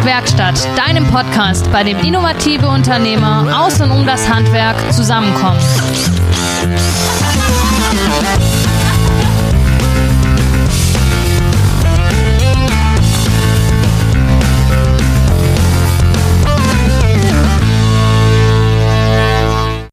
[0.00, 5.60] Werkstatt, deinem Podcast, bei dem innovative Unternehmer aus und um das Handwerk zusammenkommen.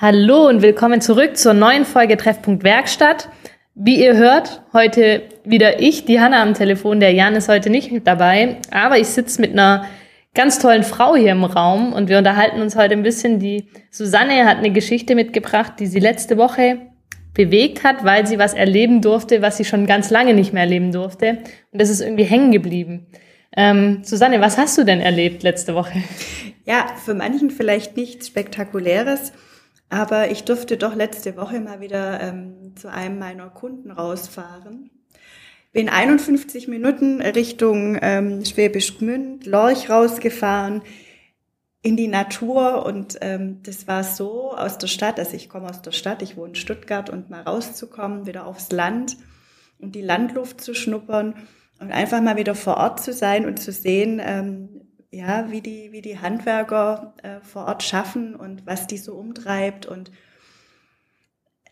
[0.01, 3.27] Hallo und willkommen zurück zur neuen Folge Treffpunkt Werkstatt.
[3.81, 6.99] Wie ihr hört, heute wieder ich, die Hanna am Telefon.
[6.99, 9.85] Der Jan ist heute nicht mit dabei, aber ich sitze mit einer
[10.33, 13.39] ganz tollen Frau hier im Raum und wir unterhalten uns heute ein bisschen.
[13.39, 16.79] Die Susanne hat eine Geschichte mitgebracht, die sie letzte Woche
[17.33, 20.91] bewegt hat, weil sie was erleben durfte, was sie schon ganz lange nicht mehr erleben
[20.91, 21.37] durfte.
[21.71, 23.07] Und das ist irgendwie hängen geblieben.
[23.55, 26.03] Ähm, Susanne, was hast du denn erlebt letzte Woche?
[26.65, 29.31] Ja, für manchen vielleicht nichts Spektakuläres.
[29.89, 34.91] Aber ich durfte doch letzte Woche mal wieder ähm, zu einem meiner Kunden rausfahren.
[35.71, 40.81] Bin 51 Minuten Richtung ähm, Schwäbisch Gmünd, Lorch rausgefahren
[41.81, 45.81] in die Natur und ähm, das war so aus der Stadt, also ich komme aus
[45.81, 49.15] der Stadt, ich wohne in Stuttgart und mal rauszukommen, wieder aufs Land
[49.79, 51.35] und die Landluft zu schnuppern
[51.79, 54.78] und einfach mal wieder vor Ort zu sein und zu sehen, ähm,
[55.11, 59.85] ja, wie die, wie die Handwerker äh, vor Ort schaffen und was die so umtreibt
[59.85, 60.11] und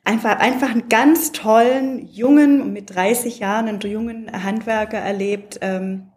[0.04, 6.08] einfach, einfach einen ganz tollen, jungen, mit 30 Jahren einen jungen Handwerker erlebt, ähm,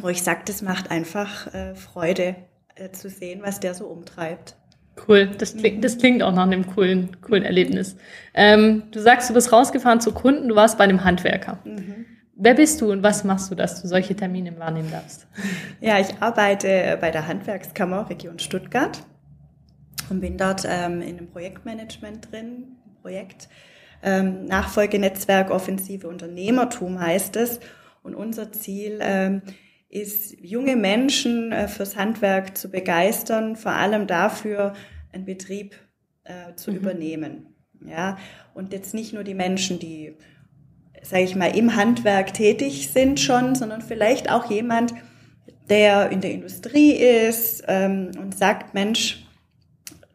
[0.00, 2.36] wo ich sage, das macht einfach äh, Freude
[2.76, 4.56] äh, zu sehen, was der so umtreibt.
[5.08, 7.96] Cool, das klingt, das klingt auch nach einem coolen, coolen Erlebnis.
[8.32, 11.58] Ähm, du sagst, du bist rausgefahren zu Kunden, du warst bei einem Handwerker.
[11.64, 12.06] Mhm.
[12.36, 15.26] Wer bist du und was machst du, dass du solche Termine wahrnehmen darfst?
[15.80, 19.04] Ja, ich arbeite bei der Handwerkskammer Region Stuttgart
[20.10, 23.48] und bin dort ähm, in einem Projektmanagement drin, Projekt.
[24.02, 27.60] Ähm, Nachfolgenetzwerk Offensive Unternehmertum heißt es.
[28.02, 29.42] Und unser Ziel ähm,
[29.88, 34.74] ist, junge Menschen äh, fürs Handwerk zu begeistern, vor allem dafür,
[35.12, 35.76] einen Betrieb
[36.24, 36.76] äh, zu mhm.
[36.78, 37.46] übernehmen.
[37.86, 38.18] Ja,
[38.54, 40.16] und jetzt nicht nur die Menschen, die
[41.04, 44.94] sage ich mal, im Handwerk tätig sind schon, sondern vielleicht auch jemand,
[45.68, 49.26] der in der Industrie ist ähm, und sagt, Mensch,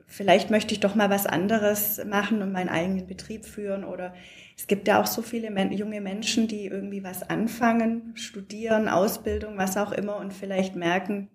[0.08, 3.84] vielleicht möchte ich doch mal was anderes machen und meinen eigenen Betrieb führen.
[3.84, 4.14] Oder
[4.58, 9.78] es gibt ja auch so viele junge Menschen, die irgendwie was anfangen, studieren, Ausbildung, was
[9.78, 11.30] auch immer und vielleicht merken,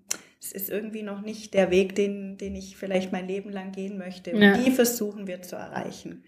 [0.44, 3.96] es ist irgendwie noch nicht der Weg, den, den ich vielleicht mein Leben lang gehen
[3.96, 4.32] möchte.
[4.32, 4.58] Und ja.
[4.58, 6.24] die versuchen wir zu erreichen.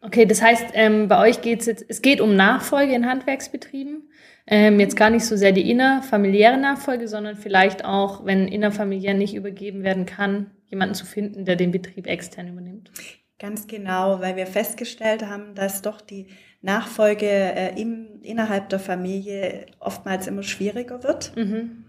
[0.00, 4.08] Okay, das heißt, ähm, bei euch geht es jetzt, es geht um Nachfolge in Handwerksbetrieben.
[4.46, 9.34] Ähm, jetzt gar nicht so sehr die innerfamiliäre Nachfolge, sondern vielleicht auch, wenn innerfamiliär nicht
[9.34, 12.90] übergeben werden kann, jemanden zu finden, der den Betrieb extern übernimmt.
[13.38, 16.28] Ganz genau, weil wir festgestellt haben, dass doch die
[16.62, 21.36] Nachfolge äh, im, innerhalb der Familie oftmals immer schwieriger wird.
[21.36, 21.84] Mhm.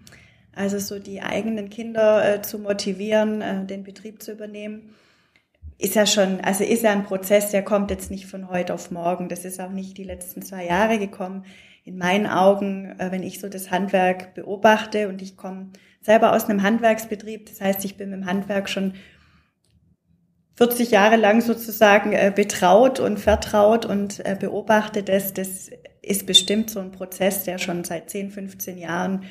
[0.56, 4.96] Also so die eigenen Kinder äh, zu motivieren, äh, den Betrieb zu übernehmen
[5.78, 8.90] ist ja schon, also ist ja ein Prozess, der kommt jetzt nicht von heute auf
[8.90, 9.30] morgen.
[9.30, 11.46] Das ist auch nicht die letzten zwei Jahre gekommen.
[11.84, 15.70] In meinen Augen, äh, wenn ich so das Handwerk beobachte und ich komme
[16.02, 18.94] selber aus einem Handwerksbetrieb, das heißt, ich bin mit dem Handwerk schon
[20.56, 25.34] 40 Jahre lang sozusagen äh, betraut und vertraut und äh, beobachte das.
[25.34, 25.70] Das
[26.02, 29.26] ist bestimmt so ein Prozess, der schon seit 10, 15 Jahren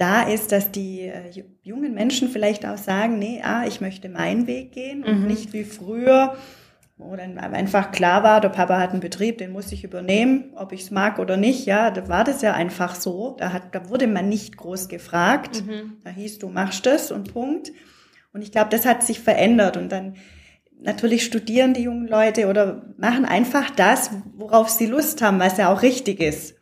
[0.00, 4.46] da ist, dass die äh, jungen Menschen vielleicht auch sagen, nee, ah, ich möchte meinen
[4.46, 5.26] Weg gehen und mhm.
[5.26, 6.36] nicht wie früher,
[6.96, 10.72] wo dann einfach klar war, der Papa hat einen Betrieb, den muss ich übernehmen, ob
[10.72, 11.66] ich es mag oder nicht.
[11.66, 13.36] Ja, da war das ja einfach so.
[13.38, 15.64] Da, hat, da wurde man nicht groß gefragt.
[15.66, 15.98] Mhm.
[16.04, 17.72] Da hieß, du machst das und Punkt.
[18.32, 19.76] Und ich glaube, das hat sich verändert.
[19.76, 20.16] Und dann
[20.80, 25.72] natürlich studieren die jungen Leute oder machen einfach das, worauf sie Lust haben, was ja
[25.72, 26.54] auch richtig ist.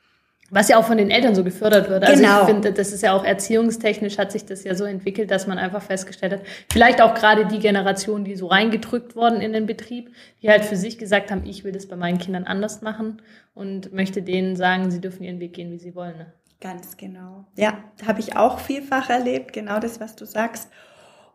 [0.51, 2.05] Was ja auch von den Eltern so gefördert wird.
[2.05, 2.41] Also genau.
[2.41, 5.59] ich finde, das ist ja auch erziehungstechnisch hat sich das ja so entwickelt, dass man
[5.59, 6.41] einfach festgestellt hat,
[6.73, 10.11] vielleicht auch gerade die Generation, die so reingedrückt worden in den Betrieb,
[10.41, 13.21] die halt für sich gesagt haben, ich will das bei meinen Kindern anders machen
[13.55, 16.17] und möchte denen sagen, sie dürfen ihren Weg gehen, wie sie wollen.
[16.17, 16.33] Ne?
[16.61, 17.45] Ganz genau.
[17.57, 20.71] Ja, habe ich auch vielfach erlebt, genau das, was du sagst.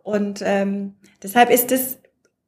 [0.02, 2.00] Und ähm, deshalb ist es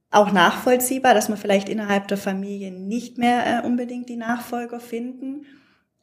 [0.09, 5.45] auch nachvollziehbar, dass man vielleicht innerhalb der Familie nicht mehr äh, unbedingt die Nachfolger finden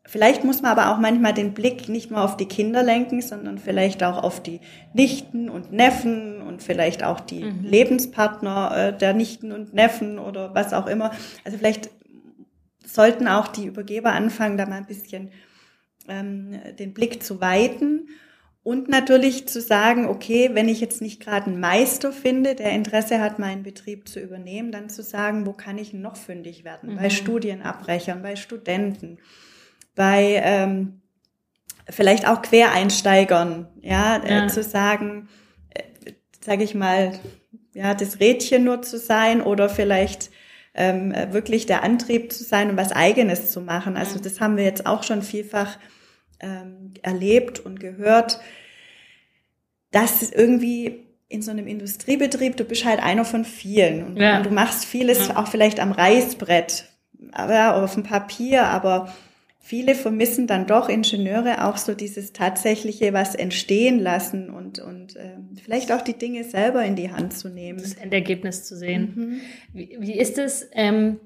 [0.04, 3.58] Vielleicht muss man aber auch manchmal den Blick nicht nur auf die Kinder lenken, sondern
[3.58, 4.60] vielleicht auch auf die
[4.93, 7.62] Nichten und Neffen und vielleicht auch die mhm.
[7.62, 11.12] Lebenspartner äh, der Nichten und Neffen oder was auch immer.
[11.44, 11.90] Also vielleicht
[12.84, 15.31] sollten auch die Übergeber anfangen, da mal ein bisschen
[16.08, 18.08] ähm, den Blick zu weiten
[18.64, 23.20] und natürlich zu sagen, okay, wenn ich jetzt nicht gerade einen Meister finde, der Interesse
[23.20, 26.93] hat, meinen Betrieb zu übernehmen, dann zu sagen, wo kann ich noch fündig werden?
[26.93, 26.96] Mhm.
[26.96, 29.19] Bei Studienabbrechern, bei Studenten
[29.94, 31.02] bei ähm,
[31.88, 34.44] vielleicht auch Quereinsteigern, ja, äh, ja.
[34.44, 35.28] Äh, zu sagen,
[35.70, 36.12] äh,
[36.44, 37.12] sage ich mal,
[37.74, 40.30] ja, das Rädchen nur zu sein oder vielleicht
[40.74, 43.96] ähm, wirklich der Antrieb zu sein und was Eigenes zu machen.
[43.96, 45.78] Also das haben wir jetzt auch schon vielfach
[46.40, 48.40] ähm, erlebt und gehört,
[49.90, 54.36] dass irgendwie in so einem Industriebetrieb, du bist halt einer von vielen und, ja.
[54.36, 55.36] und du machst vieles ja.
[55.36, 56.86] auch vielleicht am Reißbrett,
[57.32, 59.14] aber auf dem Papier, aber
[59.62, 65.37] viele vermissen dann doch Ingenieure auch so dieses tatsächliche was entstehen lassen und, und äh,
[65.62, 67.79] vielleicht auch die Dinge selber in die Hand zu nehmen.
[67.79, 69.12] Das Endergebnis zu sehen.
[69.14, 69.41] Mhm.
[69.73, 70.69] Wie, wie ist es?
[70.73, 71.20] Ähm,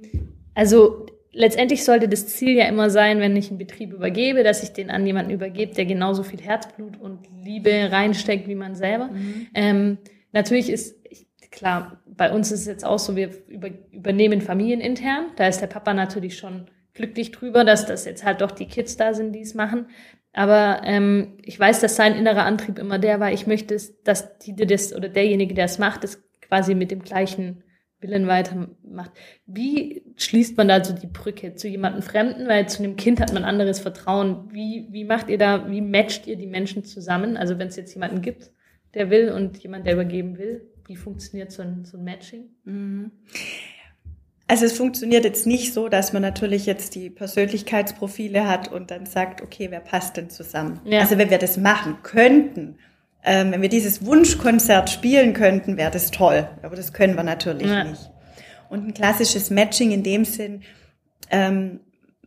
[0.54, 4.70] also letztendlich sollte das Ziel ja immer sein, wenn ich einen Betrieb übergebe, dass ich
[4.70, 9.08] den an jemanden übergebe, der genauso viel Herzblut und Liebe reinsteckt wie man selber.
[9.08, 9.46] Mhm.
[9.54, 9.98] Ähm,
[10.32, 10.94] natürlich ist
[11.50, 15.28] klar, bei uns ist es jetzt auch so, wir über, übernehmen familienintern.
[15.36, 18.96] Da ist der Papa natürlich schon glücklich drüber, dass das jetzt halt doch die Kids
[18.96, 19.86] da sind, die es machen.
[20.32, 24.54] Aber ähm, ich weiß, dass sein innerer Antrieb immer der war, ich möchte, dass die,
[24.54, 27.62] die das oder derjenige, der es macht, das quasi mit dem gleichen
[28.00, 29.12] Willen weitermacht.
[29.46, 32.46] Wie schließt man da so die Brücke zu jemandem Fremden?
[32.46, 34.52] Weil zu einem Kind hat man anderes Vertrauen.
[34.52, 37.38] Wie, wie macht ihr da, wie matcht ihr die Menschen zusammen?
[37.38, 38.50] Also wenn es jetzt jemanden gibt,
[38.92, 42.50] der will und jemand, der übergeben will, wie funktioniert so ein, so ein Matching?
[42.64, 43.10] Mhm.
[44.48, 49.04] Also es funktioniert jetzt nicht so, dass man natürlich jetzt die Persönlichkeitsprofile hat und dann
[49.06, 50.80] sagt, okay, wer passt denn zusammen?
[50.84, 51.00] Ja.
[51.00, 52.78] Also wenn wir das machen könnten,
[53.24, 56.48] ähm, wenn wir dieses Wunschkonzert spielen könnten, wäre das toll.
[56.62, 57.84] Aber das können wir natürlich ja.
[57.84, 58.10] nicht.
[58.68, 60.62] Und ein klassisches Matching in dem Sinn
[61.30, 61.80] ähm,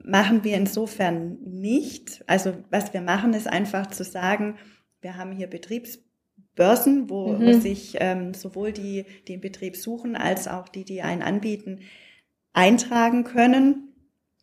[0.04, 2.24] machen wir insofern nicht.
[2.28, 4.58] Also was wir machen, ist einfach zu sagen,
[5.00, 7.46] wir haben hier Betriebsbörsen, wo, mhm.
[7.46, 11.80] wo sich ähm, sowohl die, die den Betrieb suchen, als auch die, die einen anbieten,
[12.60, 13.94] eintragen können.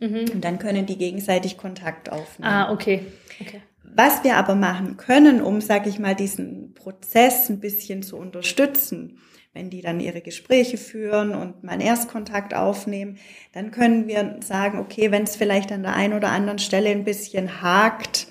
[0.01, 0.27] Mhm.
[0.33, 2.53] Und dann können die gegenseitig Kontakt aufnehmen.
[2.53, 3.03] Ah, okay.
[3.41, 3.61] okay.
[3.83, 9.19] Was wir aber machen können, um, sag ich mal, diesen Prozess ein bisschen zu unterstützen,
[9.55, 13.17] wenn die dann ihre Gespräche führen und mal einen Erstkontakt aufnehmen,
[13.53, 17.05] dann können wir sagen, okay, wenn es vielleicht an der einen oder anderen Stelle ein
[17.05, 18.27] bisschen hakt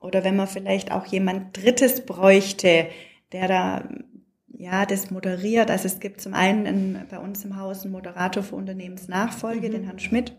[0.00, 2.86] oder wenn man vielleicht auch jemand Drittes bräuchte,
[3.32, 3.88] der da
[4.58, 5.70] ja, das moderiert.
[5.70, 9.72] Also es gibt zum einen in, bei uns im Haus einen Moderator für Unternehmensnachfolge, mhm.
[9.72, 10.36] den Herrn Schmidt,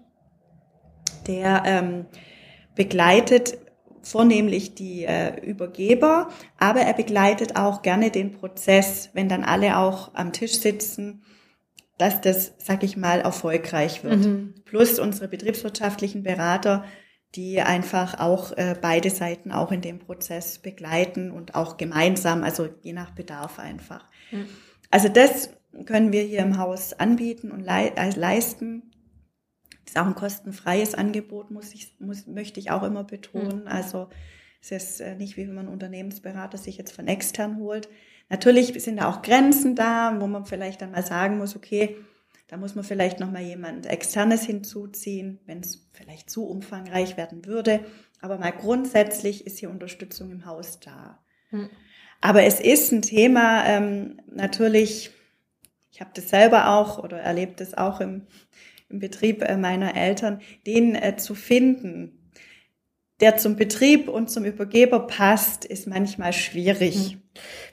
[1.25, 2.06] der ähm,
[2.75, 3.57] begleitet
[4.01, 10.13] vornehmlich die äh, Übergeber, aber er begleitet auch gerne den Prozess, wenn dann alle auch
[10.16, 11.24] am Tisch sitzen,
[11.98, 14.25] dass das, sag ich mal, erfolgreich wird.
[14.25, 14.56] Mhm.
[14.65, 16.83] Plus unsere betriebswirtschaftlichen Berater,
[17.35, 22.69] die einfach auch äh, beide Seiten auch in dem Prozess begleiten und auch gemeinsam, also
[22.81, 24.07] je nach Bedarf einfach.
[24.31, 24.47] Mhm.
[24.89, 25.51] Also das
[25.85, 28.91] können wir hier im Haus anbieten und le äh, leisten.
[29.85, 33.61] Das ist auch ein kostenfreies Angebot, muss ich, muss, möchte ich auch immer betonen.
[33.61, 33.67] Mhm.
[33.67, 34.09] Also
[34.61, 37.89] es ist äh, nicht wie wenn man Unternehmensberater sich jetzt von extern holt.
[38.29, 41.95] Natürlich sind da auch Grenzen da, wo man vielleicht dann mal sagen muss, okay,
[42.50, 47.46] da muss man vielleicht noch mal jemand externes hinzuziehen, wenn es vielleicht zu umfangreich werden
[47.46, 47.86] würde.
[48.22, 51.19] Aber mal grundsätzlich ist hier Unterstützung im Haus da.
[51.50, 51.69] Hm.
[52.22, 55.12] Aber es ist ein Thema, ähm, natürlich,
[55.92, 58.25] ich habe das selber auch oder erlebt es auch im,
[58.90, 62.31] im Betrieb äh, meiner Eltern, den äh, zu finden,
[63.19, 67.12] der zum Betrieb und zum Übergeber passt, ist manchmal schwierig.
[67.12, 67.22] Hm.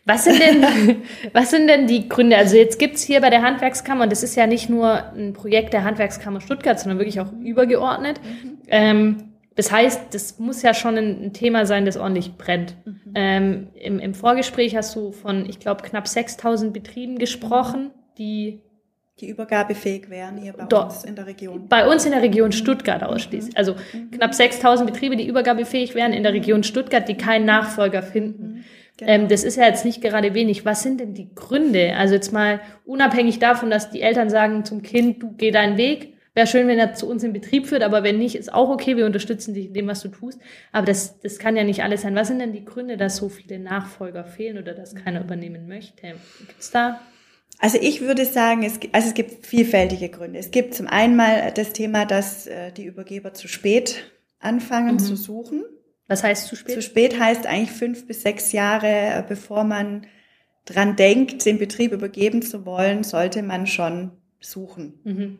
[0.04, 2.36] Was sind denn, was sind denn die Gründe?
[2.36, 5.72] Also jetzt gibt's hier bei der Handwerkskammer, und das ist ja nicht nur ein Projekt
[5.72, 8.20] der Handwerkskammer Stuttgart, sondern wirklich auch übergeordnet.
[8.22, 8.58] Mhm.
[8.68, 9.16] Ähm,
[9.56, 12.76] das heißt, das muss ja schon ein, Thema sein, das ordentlich brennt.
[12.84, 13.12] Mhm.
[13.14, 18.60] Ähm, im, Im Vorgespräch hast du von, ich glaube, knapp 6000 Betrieben gesprochen, die
[19.18, 21.68] die übergabefähig wären hier bei Dort, uns in der Region.
[21.68, 23.56] Bei uns in der Region Stuttgart ausschließlich.
[23.56, 24.10] Also mhm.
[24.10, 28.66] knapp 6000 Betriebe, die übergabefähig wären in der Region Stuttgart, die keinen Nachfolger finden.
[28.96, 29.10] Genau.
[29.10, 30.64] Ähm, das ist ja jetzt nicht gerade wenig.
[30.64, 31.94] Was sind denn die Gründe?
[31.96, 36.14] Also jetzt mal unabhängig davon, dass die Eltern sagen zum Kind, du geh deinen Weg.
[36.34, 38.96] Wäre schön, wenn er zu uns in Betrieb führt, aber wenn nicht, ist auch okay.
[38.96, 40.38] Wir unterstützen dich in dem, was du tust.
[40.70, 42.14] Aber das, das kann ja nicht alles sein.
[42.14, 46.14] Was sind denn die Gründe, dass so viele Nachfolger fehlen oder dass keiner übernehmen möchte?
[46.46, 47.00] Gibt's da
[47.58, 50.38] also ich würde sagen, es, also es gibt vielfältige Gründe.
[50.38, 54.98] Es gibt zum einen mal das Thema, dass äh, die Übergeber zu spät anfangen mhm.
[54.98, 55.64] zu suchen.
[56.08, 56.74] Was heißt zu spät?
[56.74, 60.06] Zu spät heißt eigentlich fünf bis sechs Jahre, äh, bevor man
[60.64, 65.00] dran denkt, den Betrieb übergeben zu wollen, sollte man schon suchen.
[65.04, 65.38] Mhm.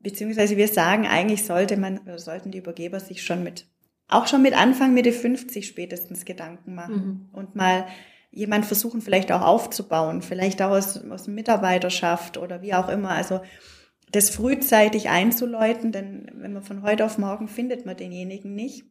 [0.00, 3.66] Beziehungsweise wir sagen, eigentlich sollte man, sollten die Übergeber sich schon mit,
[4.08, 7.38] auch schon mit Anfang Mitte 50 spätestens Gedanken machen mhm.
[7.38, 7.86] und mal
[8.30, 13.10] jemand versuchen vielleicht auch aufzubauen, vielleicht auch aus, aus Mitarbeiterschaft oder wie auch immer.
[13.10, 13.40] Also
[14.12, 18.84] das frühzeitig einzuläuten, denn wenn man von heute auf morgen findet man denjenigen nicht.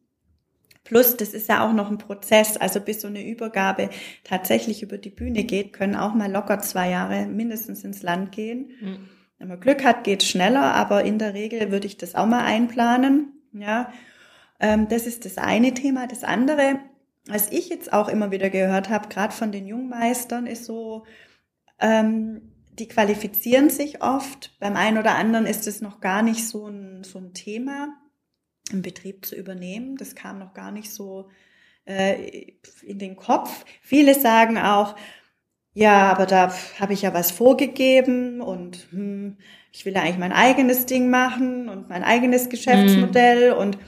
[0.88, 2.56] Plus, das ist ja auch noch ein Prozess.
[2.56, 3.90] Also bis so eine Übergabe
[4.24, 8.70] tatsächlich über die Bühne geht, können auch mal locker zwei Jahre mindestens ins Land gehen.
[8.80, 9.08] Mhm.
[9.38, 12.42] Wenn man Glück hat, geht schneller, aber in der Regel würde ich das auch mal
[12.42, 13.34] einplanen.
[13.52, 13.92] Ja,
[14.60, 16.06] ähm, das ist das eine Thema.
[16.06, 16.78] Das andere,
[17.26, 21.04] was ich jetzt auch immer wieder gehört habe, gerade von den Jungmeistern, ist so,
[21.80, 24.56] ähm, die qualifizieren sich oft.
[24.58, 27.88] Beim einen oder anderen ist es noch gar nicht so ein, so ein Thema,
[28.72, 29.96] im Betrieb zu übernehmen.
[29.96, 31.28] Das kam noch gar nicht so
[31.84, 33.64] äh, in den Kopf.
[33.82, 34.94] Viele sagen auch,
[35.74, 39.36] ja, aber da habe ich ja was vorgegeben und hm,
[39.72, 43.58] ich will ja eigentlich mein eigenes Ding machen und mein eigenes Geschäftsmodell mm.
[43.58, 43.78] und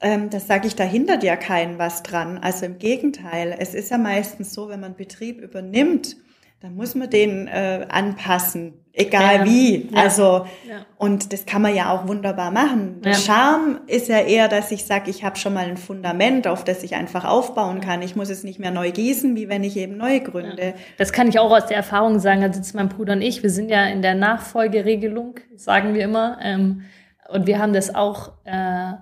[0.00, 2.38] ähm, das sage ich, da hindert ja keinen was dran.
[2.38, 6.16] Also im Gegenteil, es ist ja meistens so, wenn man Betrieb übernimmt,
[6.64, 9.90] dann muss man den äh, anpassen, egal ja, wie.
[9.92, 10.86] Ja, also ja.
[10.96, 13.02] und das kann man ja auch wunderbar machen.
[13.02, 16.64] Der Charme ist ja eher, dass ich sage, ich habe schon mal ein Fundament, auf
[16.64, 18.00] das ich einfach aufbauen kann.
[18.00, 20.72] Ich muss es nicht mehr neu gießen, wie wenn ich eben neu gründe.
[20.96, 22.40] Das kann ich auch aus der Erfahrung sagen.
[22.40, 23.42] Da sitzen mein Bruder und ich.
[23.42, 26.84] Wir sind ja in der Nachfolgeregelung, sagen wir immer, ähm,
[27.28, 28.94] und wir haben das auch äh,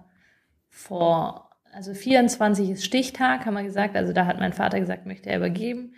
[0.68, 3.94] vor also 24 ist Stichtag, haben wir gesagt.
[3.94, 5.94] Also da hat mein Vater gesagt, möchte er übergeben.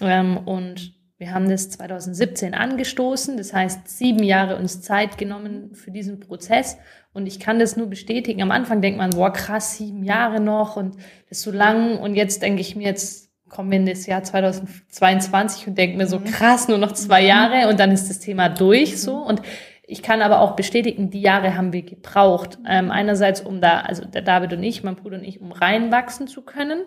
[0.00, 5.90] Ähm, und wir haben das 2017 angestoßen, das heißt sieben Jahre uns Zeit genommen für
[5.90, 6.78] diesen Prozess.
[7.12, 8.40] Und ich kann das nur bestätigen.
[8.42, 10.94] Am Anfang denkt man, boah, krass, sieben Jahre noch und
[11.28, 11.98] das ist so lang.
[11.98, 16.06] Und jetzt denke ich mir, jetzt kommen wir in das Jahr 2022 und denke mir
[16.06, 16.24] so, mhm.
[16.24, 17.28] krass, nur noch zwei mhm.
[17.28, 19.16] Jahre und dann ist das Thema durch so.
[19.16, 19.42] Und
[19.82, 22.58] ich kann aber auch bestätigen, die Jahre haben wir gebraucht.
[22.68, 26.28] Ähm, einerseits, um da, also der David und ich, mein Bruder und ich, um reinwachsen
[26.28, 26.82] zu können,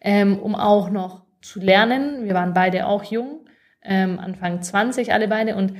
[0.00, 2.24] ähm, um auch noch zu lernen.
[2.24, 3.46] Wir waren beide auch jung,
[3.82, 5.74] ähm, Anfang 20 alle beide und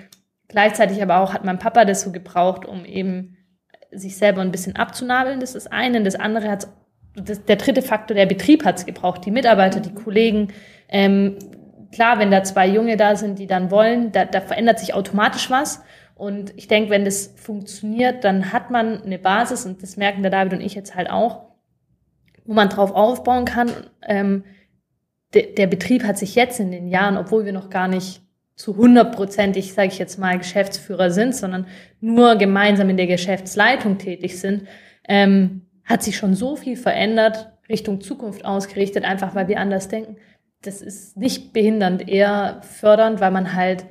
[0.49, 3.37] gleichzeitig aber auch hat mein Papa das so gebraucht, um eben
[3.93, 5.41] sich selber ein bisschen abzunabeln.
[5.41, 6.03] Das ist eine.
[6.03, 6.69] Das andere hat
[7.15, 9.25] das, der dritte Faktor, der Betrieb hat es gebraucht.
[9.25, 10.49] Die Mitarbeiter, die Kollegen.
[10.89, 11.37] Ähm,
[11.93, 15.51] klar, wenn da zwei Junge da sind, die dann wollen, da, da verändert sich automatisch
[15.51, 15.83] was.
[16.15, 20.31] Und ich denke, wenn das funktioniert, dann hat man eine Basis und das merken der
[20.31, 21.47] David und ich jetzt halt auch,
[22.45, 23.71] wo man drauf aufbauen kann.
[24.07, 24.45] Ähm,
[25.35, 28.23] de, der Betrieb hat sich jetzt in den Jahren, obwohl wir noch gar nicht
[28.57, 31.67] zu hundertprozentig, sage ich jetzt mal, Geschäftsführer sind, sondern
[32.01, 34.69] nur gemeinsam in der Geschäftsleitung tätig sind,
[35.09, 40.17] ähm, hat sich schon so viel verändert, Richtung Zukunft ausgerichtet, einfach weil wir anders denken.
[40.63, 43.87] Das ist nicht behindernd, eher fördernd, weil man halt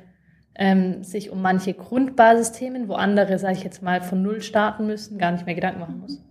[0.54, 5.18] ähm, sich um manche Grundbasisthemen, wo andere, sage ich jetzt mal, von Null starten müssen,
[5.18, 6.22] gar nicht mehr Gedanken machen muss.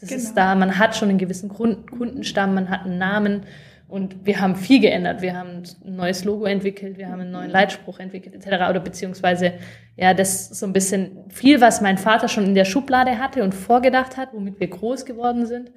[0.00, 0.22] Das genau.
[0.22, 3.42] ist da, man hat schon einen gewissen Grund, Kundenstamm, man hat einen Namen,
[3.92, 5.20] und wir haben viel geändert.
[5.20, 8.70] Wir haben ein neues Logo entwickelt, wir haben einen neuen Leitspruch entwickelt, etc.
[8.70, 9.52] Oder beziehungsweise,
[9.96, 13.54] ja, das so ein bisschen viel, was mein Vater schon in der Schublade hatte und
[13.54, 15.72] vorgedacht hat, womit wir groß geworden sind,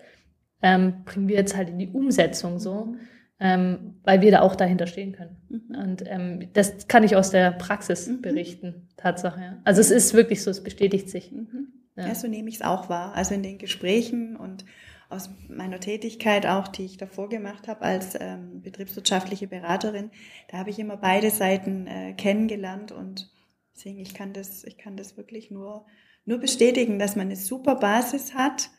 [0.62, 2.95] ähm, bringen wir jetzt halt in die Umsetzung so,
[3.41, 5.36] ähm, weil wir da auch dahinter stehen können.
[5.50, 5.75] Mhm.
[5.75, 8.22] Und ähm, das kann ich aus der Praxis mhm.
[8.22, 9.41] berichten, Tatsache.
[9.41, 9.57] Ja.
[9.65, 11.34] Also es ist wirklich so, es bestätigt sich.
[11.34, 11.67] Mhm.
[11.98, 12.07] Ja.
[12.07, 13.13] ja, so nehme ich es auch wahr.
[13.13, 14.63] Also in den Gesprächen und
[15.09, 20.12] aus meiner Tätigkeit auch, die ich davor gemacht habe als ähm, betriebswirtschaftliche Beraterin,
[20.50, 23.31] da habe ich immer beide Seiten äh, kennengelernt und
[23.75, 25.85] deswegen ich kann das, ich kann das wirklich nur
[26.27, 28.71] nur bestätigen, dass man eine super Basis hat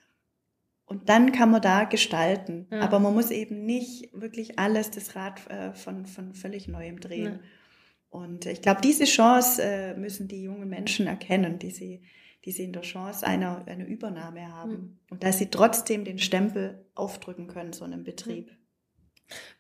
[0.85, 2.67] und dann kann man da gestalten.
[2.73, 2.81] Ja.
[2.81, 7.35] Aber man muss eben nicht wirklich alles das Rad äh, von von völlig neuem drehen.
[7.35, 7.41] Ja.
[8.09, 12.03] Und ich glaube, diese Chance äh, müssen die jungen Menschen erkennen, die sie
[12.47, 14.71] die sie in der Chance einer, einer Übernahme haben.
[14.71, 14.99] Mhm.
[15.11, 18.53] Und dass sie trotzdem den Stempel aufdrücken können, so einem Betrieb.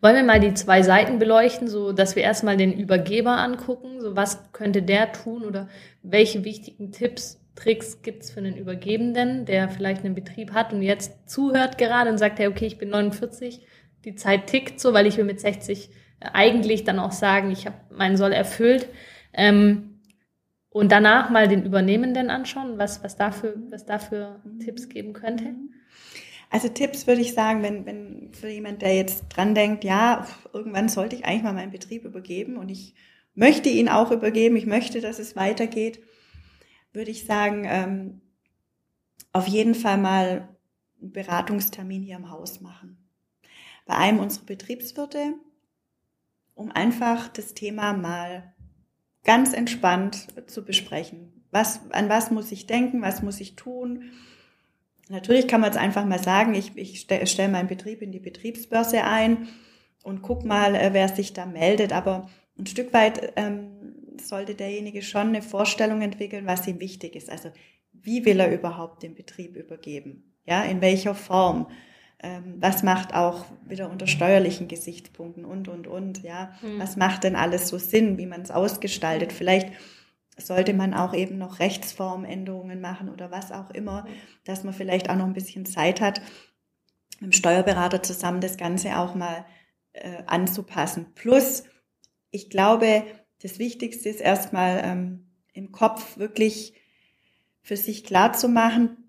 [0.00, 4.14] Wollen wir mal die zwei Seiten beleuchten, so dass wir erstmal den Übergeber angucken, so
[4.14, 5.68] was könnte der tun oder
[6.02, 11.28] welche wichtigen Tipps, Tricks gibt's für einen Übergebenden, der vielleicht einen Betrieb hat und jetzt
[11.28, 13.66] zuhört gerade und sagt, hey, okay, ich bin 49,
[14.04, 15.90] die Zeit tickt so, weil ich will mit 60
[16.20, 18.86] eigentlich dann auch sagen, ich habe meinen Soll erfüllt.
[19.32, 19.85] Ähm,
[20.76, 24.60] und danach mal den Übernehmenden anschauen, was, was dafür, was dafür mhm.
[24.60, 25.54] Tipps geben könnte?
[26.50, 30.90] Also Tipps würde ich sagen, wenn, wenn für jemand, der jetzt dran denkt, ja, irgendwann
[30.90, 32.94] sollte ich eigentlich mal meinen Betrieb übergeben und ich
[33.34, 36.00] möchte ihn auch übergeben, ich möchte, dass es weitergeht,
[36.92, 38.20] würde ich sagen, ähm,
[39.32, 40.46] auf jeden Fall mal
[41.00, 42.98] einen Beratungstermin hier im Haus machen.
[43.86, 45.36] Bei einem unserer Betriebswirte,
[46.54, 48.52] um einfach das Thema mal
[49.26, 51.32] ganz entspannt zu besprechen.
[51.50, 54.04] Was, an was muss ich denken, was muss ich tun?
[55.08, 58.20] Natürlich kann man jetzt einfach mal sagen, ich, ich stelle stell meinen Betrieb in die
[58.20, 59.48] Betriebsbörse ein
[60.02, 61.92] und guck mal, äh, wer sich da meldet.
[61.92, 67.28] Aber ein Stück weit ähm, sollte derjenige schon eine Vorstellung entwickeln, was ihm wichtig ist.
[67.28, 67.50] Also
[67.92, 70.34] wie will er überhaupt den Betrieb übergeben?
[70.44, 71.66] Ja, in welcher Form?
[72.18, 76.52] Ähm, was macht auch wieder unter steuerlichen Gesichtspunkten und, und, und, ja.
[76.62, 76.78] Mhm.
[76.78, 79.32] Was macht denn alles so Sinn, wie man es ausgestaltet?
[79.32, 79.70] Vielleicht
[80.38, 84.06] sollte man auch eben noch Rechtsformänderungen machen oder was auch immer,
[84.44, 86.20] dass man vielleicht auch noch ein bisschen Zeit hat,
[87.20, 89.44] mit dem Steuerberater zusammen das Ganze auch mal
[89.92, 91.06] äh, anzupassen.
[91.14, 91.64] Plus,
[92.30, 93.04] ich glaube,
[93.42, 96.74] das Wichtigste ist erstmal ähm, im Kopf wirklich
[97.62, 99.05] für sich klar zu machen,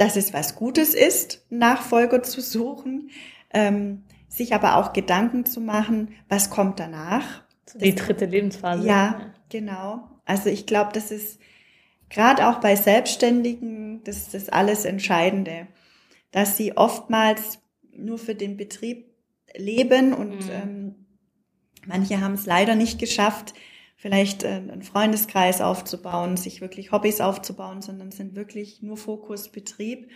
[0.00, 3.10] dass es was Gutes ist, Nachfolger zu suchen,
[3.52, 7.42] ähm, sich aber auch Gedanken zu machen, was kommt danach.
[7.74, 8.88] Die dritte Lebensphase.
[8.88, 10.08] Ja, genau.
[10.24, 11.38] Also ich glaube, das ist
[12.08, 15.66] gerade auch bei Selbstständigen das, das alles Entscheidende,
[16.30, 17.58] dass sie oftmals
[17.94, 19.12] nur für den Betrieb
[19.54, 20.50] leben und mhm.
[20.50, 20.94] ähm,
[21.86, 23.52] manche haben es leider nicht geschafft,
[24.00, 30.10] vielleicht äh, einen Freundeskreis aufzubauen, sich wirklich Hobbys aufzubauen, sondern sind wirklich nur Fokus Betrieb.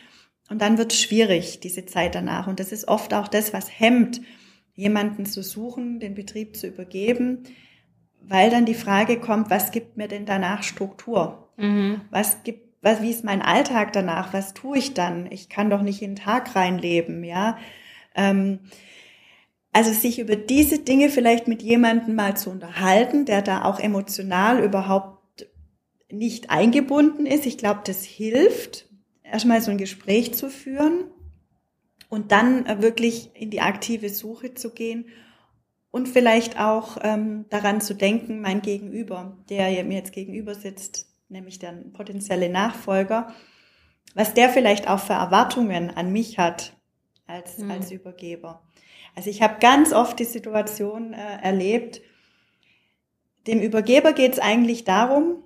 [0.49, 2.47] Und dann wird es schwierig, diese Zeit danach.
[2.47, 4.23] Und das ist oft auch das, was hemmt,
[4.75, 7.45] jemanden zu suchen, den Betrieb zu übergeben,
[8.21, 11.51] weil dann die Frage kommt, was gibt mir denn danach Struktur?
[11.59, 12.01] Mhm.
[12.11, 14.33] Was gibt, was, wie ist mein Alltag danach?
[14.33, 15.31] Was tue ich dann?
[15.31, 17.59] Ich kann doch nicht in den Tag reinleben, ja.
[18.15, 18.61] Ähm,
[19.75, 24.63] also sich über diese Dinge vielleicht mit jemandem mal zu unterhalten, der da auch emotional
[24.63, 25.49] überhaupt
[26.09, 27.45] nicht eingebunden ist.
[27.45, 28.89] Ich glaube, das hilft,
[29.25, 31.11] erstmal so ein Gespräch zu führen
[32.09, 35.07] und dann wirklich in die aktive Suche zu gehen
[35.91, 41.59] und vielleicht auch ähm, daran zu denken, mein Gegenüber, der mir jetzt gegenüber sitzt, nämlich
[41.59, 43.35] der potenzielle Nachfolger,
[44.15, 46.77] was der vielleicht auch für Erwartungen an mich hat
[47.27, 47.73] als, mhm.
[47.73, 48.63] als Übergeber.
[49.15, 52.03] Also ich habe ganz oft die Situation äh, erlebt,
[53.47, 55.43] dem Übergeber geht es eigentlich darum,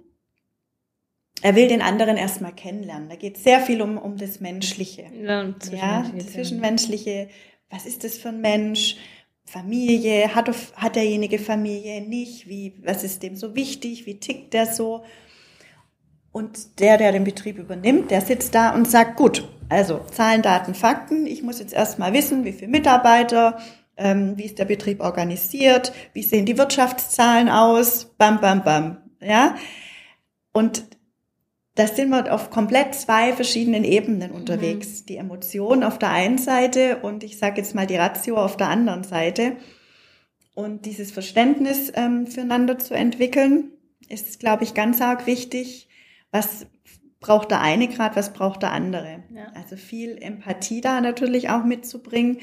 [1.43, 3.09] er will den anderen erstmal kennenlernen.
[3.09, 5.07] Da geht es sehr viel um, um das Menschliche.
[5.23, 7.29] Ja, ja, das Zwischenmenschliche.
[7.71, 8.97] Was ist das für ein Mensch?
[9.45, 12.49] Familie, hat, hat derjenige Familie nicht?
[12.49, 14.05] Wie, was ist dem so wichtig?
[14.05, 15.05] Wie tickt der so?
[16.33, 20.75] Und der, der den Betrieb übernimmt, der sitzt da und sagt, gut, also Zahlen, Daten,
[20.75, 21.27] Fakten.
[21.27, 23.59] Ich muss jetzt erstmal wissen, wie viele Mitarbeiter,
[23.97, 28.99] ähm, wie ist der Betrieb organisiert, wie sehen die Wirtschaftszahlen aus, bam, bam, bam.
[29.21, 29.57] Ja.
[30.53, 30.85] Und
[31.75, 35.03] da sind wir auf komplett zwei verschiedenen Ebenen unterwegs.
[35.03, 35.07] Mhm.
[35.07, 38.69] Die Emotion auf der einen Seite und ich sage jetzt mal die Ratio auf der
[38.69, 39.57] anderen Seite.
[40.55, 43.71] Und dieses Verständnis ähm, füreinander zu entwickeln,
[44.09, 45.88] ist, glaube ich, ganz arg wichtig.
[46.31, 46.67] Was
[47.21, 49.25] braucht der eine gerade, was braucht der andere.
[49.35, 49.47] Ja.
[49.55, 52.39] Also viel Empathie da natürlich auch mitzubringen.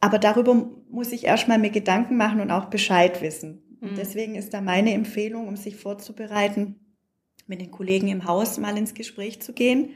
[0.00, 3.62] Aber darüber muss ich erstmal mir Gedanken machen und auch Bescheid wissen.
[3.80, 3.94] Mhm.
[3.96, 6.76] deswegen ist da meine Empfehlung, um sich vorzubereiten,
[7.46, 9.90] mit den Kollegen im Haus mal ins Gespräch zu gehen,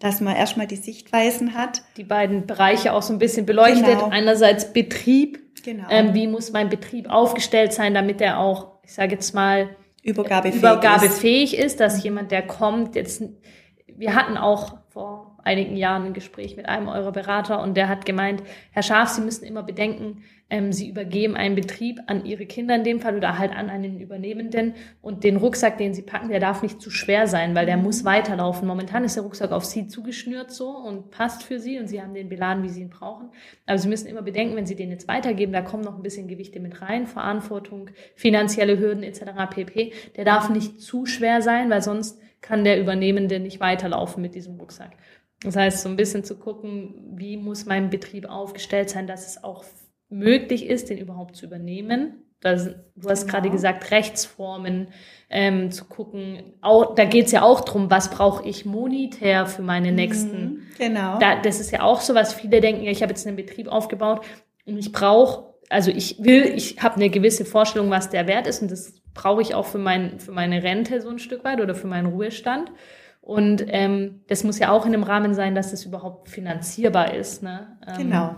[0.00, 1.82] dass man erstmal die Sichtweisen hat.
[1.96, 3.86] Die beiden Bereiche auch so ein bisschen beleuchtet.
[3.86, 4.08] Genau.
[4.08, 5.38] Einerseits Betrieb.
[5.62, 5.86] Genau.
[5.88, 10.62] Ähm, wie muss mein Betrieb aufgestellt sein, damit er auch, ich sage jetzt mal, übergabefähig,
[10.62, 11.64] übergabefähig ist.
[11.64, 13.22] ist, dass jemand, der kommt, jetzt,
[13.86, 18.04] wir hatten auch vor einigen Jahren ein Gespräch mit einem eurer Berater und der hat
[18.04, 22.74] gemeint, Herr Schaf, Sie müssen immer bedenken, ähm, Sie übergeben einen Betrieb an Ihre Kinder
[22.74, 26.40] in dem Fall oder halt an einen Übernehmenden und den Rucksack, den Sie packen, der
[26.40, 27.84] darf nicht zu schwer sein, weil der mhm.
[27.84, 28.66] muss weiterlaufen.
[28.66, 32.14] Momentan ist der Rucksack auf Sie zugeschnürt so und passt für Sie und Sie haben
[32.14, 33.30] den beladen, wie Sie ihn brauchen.
[33.66, 36.28] Aber Sie müssen immer bedenken, wenn Sie den jetzt weitergeben, da kommen noch ein bisschen
[36.28, 39.22] Gewichte mit rein, Verantwortung, finanzielle Hürden etc.
[39.50, 39.92] pp.
[40.16, 44.58] Der darf nicht zu schwer sein, weil sonst kann der Übernehmende nicht weiterlaufen mit diesem
[44.58, 44.92] Rucksack.
[45.42, 49.42] Das heißt, so ein bisschen zu gucken, wie muss mein Betrieb aufgestellt sein, dass es
[49.42, 49.64] auch
[50.10, 52.24] möglich ist, den überhaupt zu übernehmen.
[52.40, 53.32] Das, du hast genau.
[53.32, 54.88] gerade gesagt, Rechtsformen
[55.28, 56.54] ähm, zu gucken.
[56.62, 60.42] Auch, da geht's ja auch drum, was brauche ich monetär für meine nächsten.
[60.42, 61.18] Mhm, genau.
[61.18, 63.68] Da, das ist ja auch so, was viele denken, ja, ich habe jetzt einen Betrieb
[63.68, 64.22] aufgebaut
[64.64, 68.62] und ich brauche, also ich will, ich habe eine gewisse Vorstellung, was der Wert ist
[68.62, 71.74] und das brauche ich auch für, mein, für meine Rente so ein Stück weit oder
[71.74, 72.72] für meinen Ruhestand.
[73.20, 77.42] Und ähm, das muss ja auch in dem Rahmen sein, dass das überhaupt finanzierbar ist.
[77.42, 77.76] Ne?
[77.86, 78.36] Ähm, genau.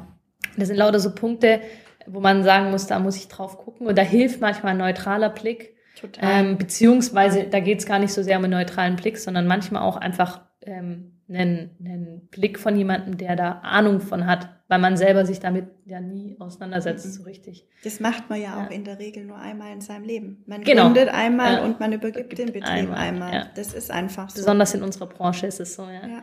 [0.57, 1.61] Das sind lauter so Punkte,
[2.07, 3.87] wo man sagen muss, da muss ich drauf gucken.
[3.87, 5.75] Und da hilft manchmal ein neutraler Blick.
[6.01, 6.45] Total.
[6.45, 9.83] Ähm, beziehungsweise, da geht es gar nicht so sehr um einen neutralen Blick, sondern manchmal
[9.83, 14.97] auch einfach ähm, einen, einen Blick von jemandem, der da Ahnung von hat, weil man
[14.97, 17.11] selber sich damit ja nie auseinandersetzt, mhm.
[17.11, 17.69] so richtig.
[17.85, 20.43] Das macht man ja, ja, auch in der Regel nur einmal in seinem Leben.
[20.47, 20.85] Man genau.
[20.85, 21.65] gründet einmal ja.
[21.65, 22.99] und man übergibt den Betrieb einmal.
[22.99, 23.35] einmal.
[23.35, 23.47] Ja.
[23.55, 24.37] Das ist einfach so.
[24.37, 26.23] Besonders in unserer Branche ist es so, ja.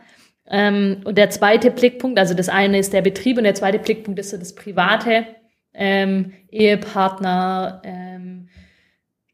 [0.50, 4.18] Ähm, und der zweite Blickpunkt, also das eine ist der Betrieb und der zweite Blickpunkt
[4.18, 5.26] ist so das Private,
[5.72, 8.48] ähm, Ehepartner, ähm,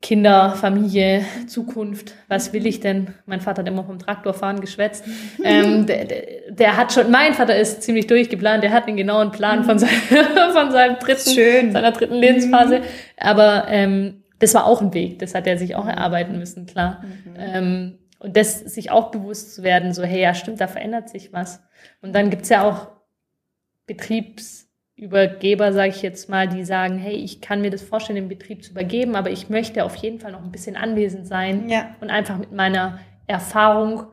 [0.02, 3.08] Kinder, Familie, Zukunft, was will ich denn?
[3.24, 5.04] Mein Vater hat immer vom Traktorfahren geschwätzt.
[5.42, 9.30] Ähm, der, der, der, hat schon, mein Vater ist ziemlich durchgeplant, der hat einen genauen
[9.30, 9.88] Plan von, sein,
[10.52, 11.72] von seinem dritten, Schön.
[11.72, 12.80] seiner dritten Lebensphase.
[13.16, 17.02] Aber ähm, das war auch ein Weg, das hat er sich auch erarbeiten müssen, klar.
[17.02, 17.36] Mhm.
[17.38, 21.32] Ähm, und das sich auch bewusst zu werden, so, hey, ja, stimmt, da verändert sich
[21.32, 21.62] was.
[22.00, 22.88] Und dann gibt's ja auch
[23.86, 28.64] Betriebsübergeber, sage ich jetzt mal, die sagen, hey, ich kann mir das vorstellen, den Betrieb
[28.64, 31.94] zu übergeben, aber ich möchte auf jeden Fall noch ein bisschen anwesend sein ja.
[32.00, 34.06] und einfach mit meiner Erfahrung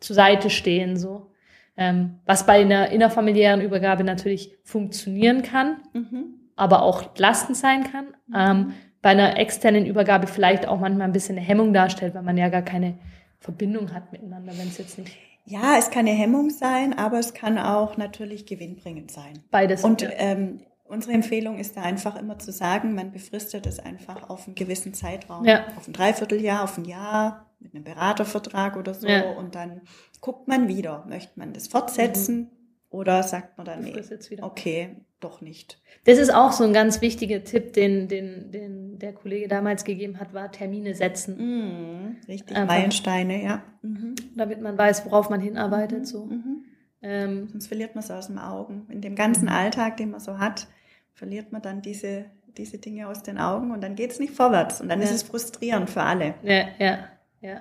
[0.00, 1.30] zur Seite stehen, so.
[1.78, 6.34] Ähm, was bei einer innerfamiliären Übergabe natürlich funktionieren kann, mhm.
[6.56, 8.06] aber auch lastend sein kann.
[8.28, 8.34] Mhm.
[8.34, 12.36] Ähm, bei einer externen Übergabe vielleicht auch manchmal ein bisschen eine Hemmung darstellt, weil man
[12.36, 12.94] ja gar keine
[13.40, 17.32] Verbindung hat miteinander, wenn es jetzt nicht ja, es kann eine Hemmung sein, aber es
[17.32, 19.44] kann auch natürlich gewinnbringend sein.
[19.52, 19.84] Beides.
[19.84, 20.10] Und ja.
[20.16, 24.56] ähm, unsere Empfehlung ist da einfach immer zu sagen, man befristet es einfach auf einen
[24.56, 25.64] gewissen Zeitraum, ja.
[25.76, 29.06] auf ein Dreivierteljahr, auf ein Jahr mit einem Beratervertrag oder so.
[29.06, 29.30] Ja.
[29.32, 29.82] Und dann
[30.20, 32.50] guckt man wieder, möchte man das fortsetzen mhm.
[32.96, 33.94] Oder sagt man dann, nee,
[34.40, 35.80] okay, doch nicht.
[36.04, 40.18] Das ist auch so ein ganz wichtiger Tipp, den, den, den der Kollege damals gegeben
[40.18, 41.36] hat, war Termine setzen.
[41.36, 43.62] Mhm, richtig, Einfach, Meilensteine, ja.
[43.82, 44.14] Mhm.
[44.34, 46.00] Damit man weiß, worauf man hinarbeitet.
[46.00, 46.04] Mhm.
[46.04, 46.24] So.
[46.24, 46.64] Mhm.
[47.02, 48.86] Ähm, Sonst verliert man es aus dem Augen.
[48.88, 50.66] In dem ganzen Alltag, den man so hat,
[51.12, 52.24] verliert man dann diese,
[52.56, 54.80] diese Dinge aus den Augen und dann geht es nicht vorwärts.
[54.80, 55.04] Und dann ja.
[55.04, 56.34] ist es frustrierend für alle.
[56.42, 56.98] Ja, ja,
[57.42, 57.56] ja.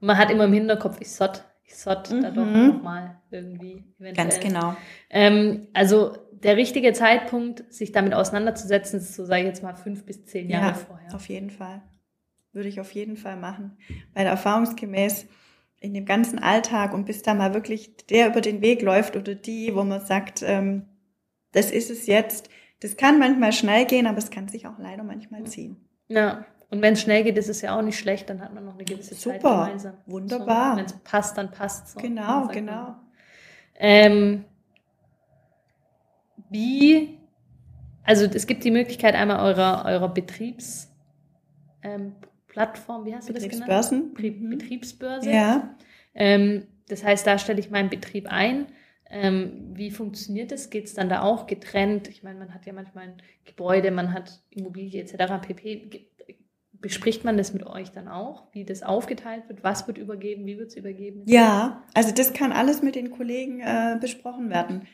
[0.00, 2.68] Und man hat immer im Hinterkopf, ich sott, ich sott da doch mhm.
[2.68, 3.84] nochmal irgendwie.
[3.98, 4.14] Eventuell.
[4.14, 4.76] Ganz genau.
[5.08, 10.04] Ähm, also der richtige Zeitpunkt, sich damit auseinanderzusetzen, ist so, sage ich jetzt mal, fünf
[10.04, 11.14] bis zehn Jahre ja, vorher.
[11.14, 11.82] Auf jeden Fall.
[12.52, 13.76] Würde ich auf jeden Fall machen.
[14.14, 15.26] Weil erfahrungsgemäß
[15.80, 19.34] in dem ganzen Alltag und bis da mal wirklich der über den Weg läuft oder
[19.34, 20.86] die, wo man sagt, ähm,
[21.52, 22.50] das ist es jetzt.
[22.80, 25.76] Das kann manchmal schnell gehen, aber es kann sich auch leider manchmal ziehen.
[26.08, 28.64] Ja, und wenn es schnell geht, ist es ja auch nicht schlecht, dann hat man
[28.64, 29.94] noch eine gewisse Super, Zeit gemeinsam.
[30.06, 30.72] Wunderbar.
[30.72, 31.92] So, wenn es passt, dann passt es.
[31.94, 32.94] So, genau, genau.
[33.74, 34.44] Ähm,
[36.48, 37.18] wie,
[38.04, 40.92] also es gibt die Möglichkeit einmal eurer, eurer Betriebsplattform,
[41.82, 43.66] ähm, wie hast du das genannt?
[43.66, 44.14] Betriebsbörsen.
[44.16, 44.50] Mhm.
[44.50, 45.30] Betriebsbörse.
[45.30, 45.74] Ja.
[46.14, 48.66] Ähm, das heißt, da stelle ich meinen Betrieb ein.
[49.12, 50.70] Ähm, wie funktioniert das?
[50.70, 52.06] Geht es dann da auch getrennt?
[52.08, 55.40] Ich meine, man hat ja manchmal ein Gebäude, man hat Immobilie etc.
[55.40, 56.06] pp.
[56.80, 59.62] Bespricht man das mit euch dann auch, wie das aufgeteilt wird?
[59.62, 60.46] Was wird übergeben?
[60.46, 61.22] Wie wird es übergeben?
[61.26, 64.86] Ja, also das kann alles mit den Kollegen äh, besprochen werden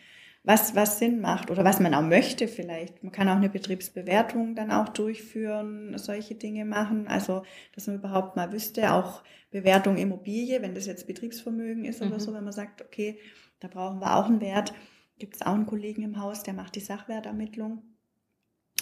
[0.46, 3.02] was, was Sinn macht oder was man auch möchte vielleicht.
[3.02, 7.08] Man kann auch eine Betriebsbewertung dann auch durchführen, solche Dinge machen.
[7.08, 7.42] Also,
[7.74, 12.06] dass man überhaupt mal wüsste, auch Bewertung Immobilie, wenn das jetzt Betriebsvermögen ist mhm.
[12.08, 13.18] oder so, wenn man sagt, okay,
[13.58, 14.72] da brauchen wir auch einen Wert.
[15.18, 17.82] Gibt es auch einen Kollegen im Haus, der macht die Sachwertermittlung.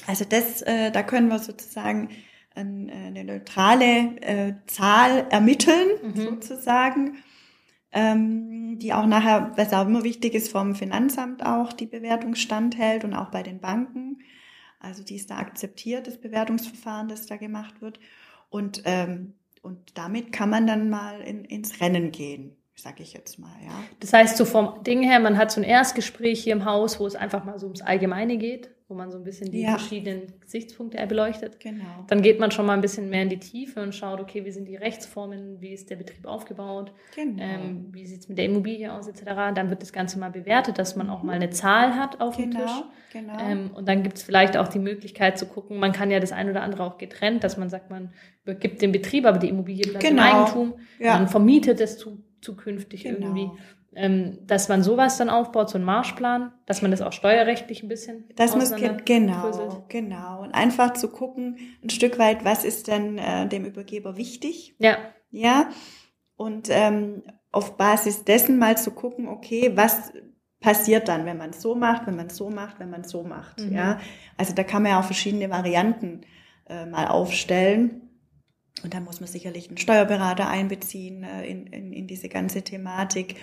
[0.06, 2.10] Also das, äh, da können wir sozusagen
[2.54, 6.20] eine neutrale äh, Zahl ermitteln, mhm.
[6.40, 7.16] sozusagen
[7.94, 13.04] ähm, die auch nachher, was auch immer wichtig ist, vom Finanzamt auch die Bewertung standhält
[13.04, 14.18] und auch bei den Banken.
[14.80, 18.00] Also die ist da akzeptiert, das Bewertungsverfahren, das da gemacht wird.
[18.50, 23.38] Und, ähm, und damit kann man dann mal in, ins Rennen gehen, sag ich jetzt
[23.38, 23.72] mal, ja.
[24.00, 27.06] Das heißt, so vom Ding her, man hat so ein Erstgespräch hier im Haus, wo
[27.06, 29.78] es einfach mal so ums Allgemeine geht wo man so ein bisschen die ja.
[29.78, 31.58] verschiedenen Gesichtspunkte beleuchtet.
[31.58, 32.04] Genau.
[32.06, 34.50] Dann geht man schon mal ein bisschen mehr in die Tiefe und schaut, okay, wie
[34.50, 37.42] sind die Rechtsformen, wie ist der Betrieb aufgebaut, genau.
[37.42, 39.24] ähm, wie sieht es mit der Immobilie aus, etc.
[39.54, 42.58] Dann wird das Ganze mal bewertet, dass man auch mal eine Zahl hat auf genau.
[42.58, 42.82] dem Tisch.
[43.14, 43.38] Genau.
[43.40, 46.32] Ähm, und dann gibt es vielleicht auch die Möglichkeit zu gucken, man kann ja das
[46.32, 49.84] ein oder andere auch getrennt, dass man sagt, man übergibt den Betrieb, aber die Immobilie
[49.86, 50.22] bleibt genau.
[50.22, 50.74] im Eigentum.
[50.98, 51.14] Ja.
[51.16, 53.28] Man vermietet es zu, zukünftig genau.
[53.28, 53.50] irgendwie
[53.94, 58.24] dass man sowas dann aufbaut, so einen Marschplan, dass man das auch steuerrechtlich ein bisschen.
[58.34, 60.42] Das muss genau, genau.
[60.42, 64.74] Und einfach zu gucken, ein Stück weit, was ist denn äh, dem Übergeber wichtig?
[64.78, 64.98] Ja.
[65.30, 65.70] Ja.
[66.36, 70.12] Und ähm, auf Basis dessen mal zu gucken, okay, was
[70.60, 73.10] passiert dann, wenn man es so macht, wenn man es so macht, wenn man es
[73.10, 73.60] so macht.
[73.60, 73.74] Mhm.
[73.74, 74.00] Ja.
[74.36, 76.22] Also da kann man ja auch verschiedene Varianten
[76.68, 78.00] äh, mal aufstellen.
[78.82, 83.36] Und da muss man sicherlich einen Steuerberater einbeziehen äh, in, in, in diese ganze Thematik.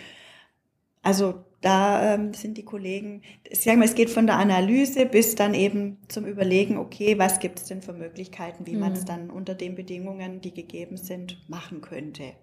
[1.02, 5.36] Also da ähm, sind die Kollegen, ich sage mal, es geht von der Analyse bis
[5.36, 8.80] dann eben zum Überlegen, okay, was gibt es denn für Möglichkeiten, wie mhm.
[8.80, 12.34] man es dann unter den Bedingungen, die gegeben sind, machen könnte.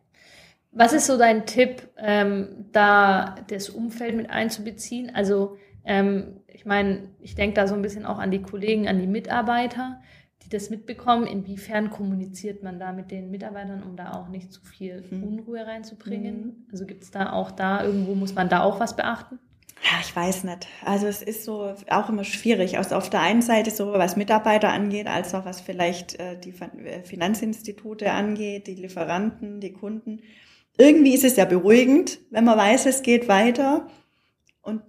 [0.71, 5.14] Was ist so dein Tipp, ähm, da das Umfeld mit einzubeziehen?
[5.14, 9.01] Also ähm, ich meine, ich denke da so ein bisschen auch an die Kollegen, an
[9.01, 10.01] die Mitarbeiter
[10.44, 11.27] die das mitbekommen.
[11.27, 15.24] Inwiefern kommuniziert man da mit den Mitarbeitern, um da auch nicht zu viel mhm.
[15.24, 16.37] Unruhe reinzubringen?
[16.37, 16.66] Mhm.
[16.70, 19.38] Also gibt es da auch da, irgendwo muss man da auch was beachten?
[19.83, 20.66] Ja, ich weiß nicht.
[20.85, 22.79] Also es ist so auch immer schwierig.
[22.79, 26.51] Also auf der einen Seite so, was Mitarbeiter angeht, als auch was vielleicht äh, die
[26.51, 30.20] äh, Finanzinstitute angeht, die Lieferanten, die Kunden.
[30.77, 33.87] Irgendwie ist es ja beruhigend, wenn man weiß, es geht weiter.
[34.62, 34.83] Und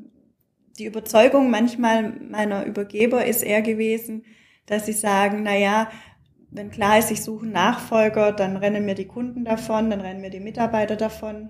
[0.80, 4.24] die Überzeugung manchmal meiner Übergeber ist eher gewesen,
[4.70, 5.90] dass sie sagen, na ja,
[6.52, 10.22] wenn klar ist, ich suche einen Nachfolger, dann rennen mir die Kunden davon, dann rennen
[10.22, 11.50] mir die Mitarbeiter davon.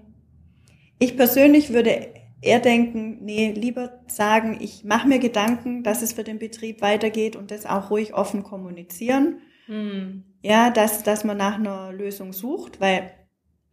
[0.99, 6.23] Ich persönlich würde eher denken, nee, lieber sagen, ich mache mir Gedanken, dass es für
[6.23, 9.39] den Betrieb weitergeht und das auch ruhig offen kommunizieren.
[9.67, 10.23] Mhm.
[10.41, 13.11] Ja, dass, dass man nach einer Lösung sucht, weil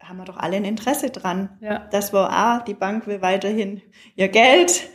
[0.01, 1.59] haben wir doch alle ein Interesse dran.
[1.61, 1.79] Ja.
[1.91, 3.83] Dass wir, ah, die Bank will weiterhin
[4.15, 4.89] ihr Geld,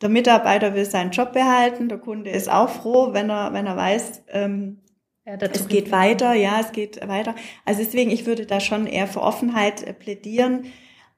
[0.00, 3.76] der Mitarbeiter will seinen Job behalten, der Kunde ist auch froh, wenn er, wenn er
[3.76, 4.78] weiß, ähm,
[5.26, 7.34] ja, es geht weiter, ja, es geht weiter.
[7.64, 10.66] Also deswegen, ich würde da schon eher für Offenheit äh, plädieren,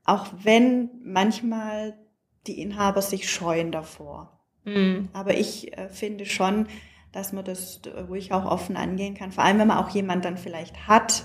[0.04, 1.96] auch wenn manchmal
[2.46, 4.40] die Inhaber sich scheuen davor.
[4.64, 5.08] Mhm.
[5.12, 6.66] Aber ich äh, finde schon,
[7.12, 9.32] dass man das ruhig auch offen angehen kann.
[9.32, 11.24] Vor allem, wenn man auch jemand dann vielleicht hat.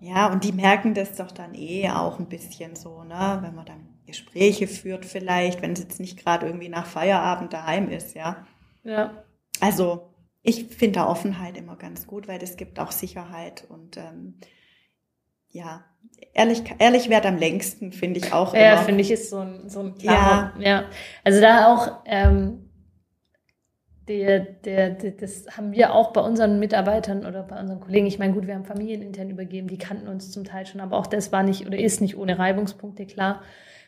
[0.00, 3.66] Ja, und die merken das doch dann eh auch ein bisschen so, ne, wenn man
[3.66, 8.46] dann Gespräche führt vielleicht, wenn es jetzt nicht gerade irgendwie nach Feierabend daheim ist, ja.
[8.84, 9.24] Ja.
[9.60, 10.12] Also,
[10.42, 14.38] ich finde da Offenheit immer ganz gut, weil das gibt auch Sicherheit und ähm,
[15.48, 15.84] ja,
[16.32, 18.54] ehrlich, ehrlich wert am längsten, finde ich auch.
[18.54, 20.68] Ja, finde ich, ist so ein, so ein klarer, ja.
[20.68, 20.84] ja.
[21.24, 22.70] Also da auch, ähm,
[24.08, 28.06] der, der, der, das haben wir auch bei unseren Mitarbeitern oder bei unseren Kollegen.
[28.06, 31.06] Ich meine, gut, wir haben familienintern übergeben, die kannten uns zum Teil schon, aber auch
[31.06, 33.42] das war nicht oder ist nicht ohne Reibungspunkte klar.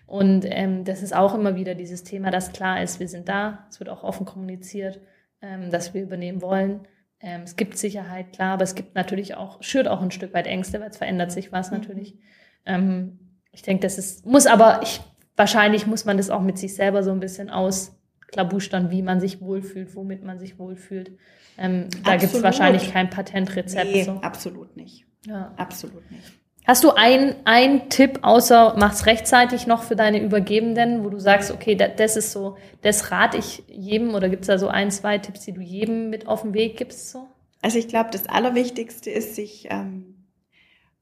[0.06, 3.66] Und ähm, das ist auch immer wieder dieses Thema, dass klar ist, wir sind da,
[3.70, 5.00] es wird auch offen kommuniziert,
[5.40, 6.86] ähm, dass wir übernehmen wollen.
[7.20, 10.46] Ähm, es gibt Sicherheit, klar, aber es gibt natürlich auch, schürt auch ein Stück weit
[10.46, 11.78] Ängste, weil es verändert sich was mhm.
[11.78, 12.18] natürlich.
[12.66, 13.18] Ähm,
[13.50, 15.00] ich denke, das ist, muss aber, ich,
[15.36, 19.40] wahrscheinlich muss man das auch mit sich selber so ein bisschen ausklabustern, wie man sich
[19.40, 21.12] wohlfühlt, womit man sich wohlfühlt.
[21.56, 23.90] Ähm, da gibt es wahrscheinlich kein Patentrezept.
[23.90, 24.12] Nee, so.
[24.20, 25.06] absolut nicht.
[25.26, 25.54] Ja.
[25.56, 26.32] Absolut nicht.
[26.66, 31.74] Hast du einen Tipp, außer mach's rechtzeitig noch für deine Übergebenden, wo du sagst, okay,
[31.74, 35.53] das ist so, das rate ich jedem oder gibt's da so ein, zwei Tipps, die
[35.53, 37.11] du jedem mit auf den Weg gibst?
[37.11, 37.29] So?
[37.61, 40.24] Also ich glaube, das Allerwichtigste ist, sich ähm,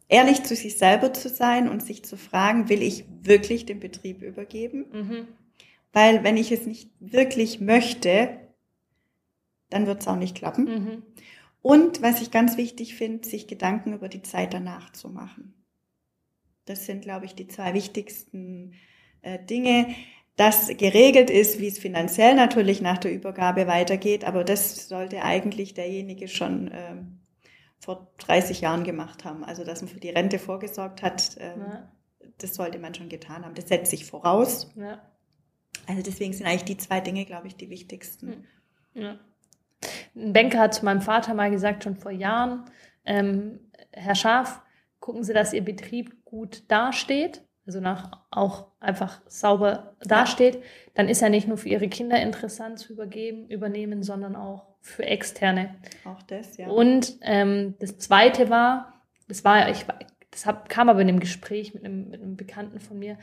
[0.08, 4.20] ehrlich zu sich selber zu sein und sich zu fragen, will ich wirklich den Betrieb
[4.22, 4.86] übergeben?
[4.92, 5.28] Mhm.
[5.92, 8.30] Weil wenn ich es nicht wirklich möchte,
[9.70, 10.64] dann wird's auch nicht klappen.
[10.64, 11.02] Mhm.
[11.62, 15.54] Und was ich ganz wichtig finde, sich Gedanken über die Zeit danach zu machen.
[16.64, 18.74] Das sind, glaube ich, die zwei wichtigsten
[19.22, 19.94] äh, Dinge.
[20.36, 25.74] Dass geregelt ist, wie es finanziell natürlich nach der Übergabe weitergeht, aber das sollte eigentlich
[25.74, 27.20] derjenige schon ähm,
[27.78, 29.44] vor 30 Jahren gemacht haben.
[29.44, 31.92] Also, dass man für die Rente vorgesorgt hat, ähm, ja.
[32.38, 33.54] das sollte man schon getan haben.
[33.54, 34.72] Das setzt sich voraus.
[34.74, 35.02] Ja.
[35.86, 38.46] Also deswegen sind eigentlich die zwei Dinge, glaube ich, die wichtigsten.
[38.94, 39.18] Ja.
[40.14, 42.64] Ein Banker hat zu meinem Vater mal gesagt, schon vor Jahren,
[43.04, 43.60] ähm,
[43.92, 44.60] Herr Schaf,
[45.00, 50.60] gucken Sie, dass Ihr Betrieb gut dasteht, also nach auch einfach sauber dasteht, ja.
[50.94, 55.04] dann ist er nicht nur für Ihre Kinder interessant zu übergeben, übernehmen, sondern auch für
[55.04, 55.76] Externe.
[56.04, 56.68] Auch das, ja.
[56.68, 58.94] Und ähm, das Zweite war,
[59.28, 59.86] das war, ich,
[60.30, 63.16] das hab, kam aber in einem Gespräch mit einem, mit einem Bekannten von mir,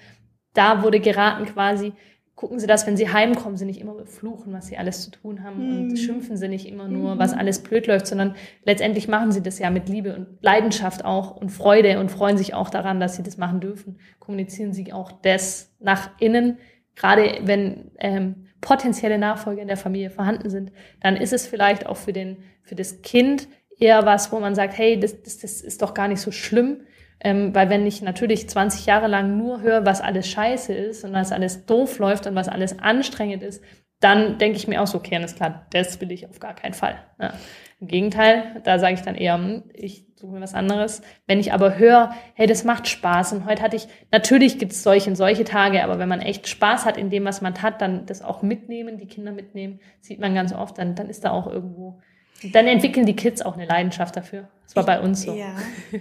[0.54, 1.94] da wurde geraten quasi,
[2.40, 5.44] gucken Sie das, wenn Sie heimkommen, Sie nicht immer fluchen, was Sie alles zu tun
[5.44, 5.90] haben mhm.
[5.90, 7.20] und schimpfen Sie nicht immer nur, mhm.
[7.20, 11.36] was alles blöd läuft, sondern letztendlich machen Sie das ja mit Liebe und Leidenschaft auch
[11.36, 14.00] und Freude und freuen sich auch daran, dass Sie das machen dürfen.
[14.20, 16.60] Kommunizieren Sie auch das nach innen,
[16.96, 20.72] gerade wenn ähm, potenzielle Nachfolger in der Familie vorhanden sind,
[21.02, 24.78] dann ist es vielleicht auch für den für das Kind eher was, wo man sagt,
[24.78, 26.84] hey, das, das, das ist doch gar nicht so schlimm,
[27.22, 31.14] ähm, weil wenn ich natürlich 20 Jahre lang nur höre, was alles scheiße ist und
[31.14, 33.64] was alles doof läuft und was alles anstrengend ist,
[34.00, 36.74] dann denke ich mir auch so, okay, alles klar, das will ich auf gar keinen
[36.74, 36.96] Fall.
[37.20, 37.34] Ja.
[37.82, 41.02] Im Gegenteil, da sage ich dann eher, hm, ich suche mir was anderes.
[41.28, 44.84] Wenn ich aber höre, hey, das macht Spaß und heute hatte ich, natürlich gibt es
[44.84, 47.82] solche und solche Tage, aber wenn man echt Spaß hat in dem, was man hat,
[47.82, 51.32] dann das auch mitnehmen, die Kinder mitnehmen, sieht man ganz oft, dann, dann ist da
[51.32, 52.00] auch irgendwo
[52.44, 54.48] dann entwickeln die Kids auch eine Leidenschaft dafür.
[54.64, 55.34] Das war bei uns so.
[55.34, 55.56] Ja,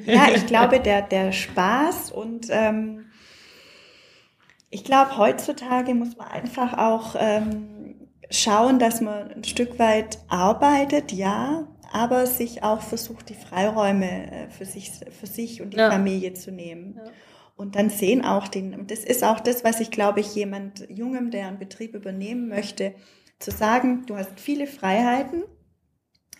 [0.06, 3.06] ja ich glaube, der, der Spaß und ähm,
[4.70, 11.12] ich glaube, heutzutage muss man einfach auch ähm, schauen, dass man ein Stück weit arbeitet,
[11.12, 15.90] ja, aber sich auch versucht, die Freiräume äh, für sich, für sich und die ja.
[15.90, 17.00] Familie zu nehmen.
[17.02, 17.10] Ja.
[17.56, 20.86] Und dann sehen auch den, und das ist auch das, was ich glaube ich jemand
[20.90, 22.94] Jungem, der einen Betrieb übernehmen möchte,
[23.38, 25.44] zu sagen, du hast viele Freiheiten,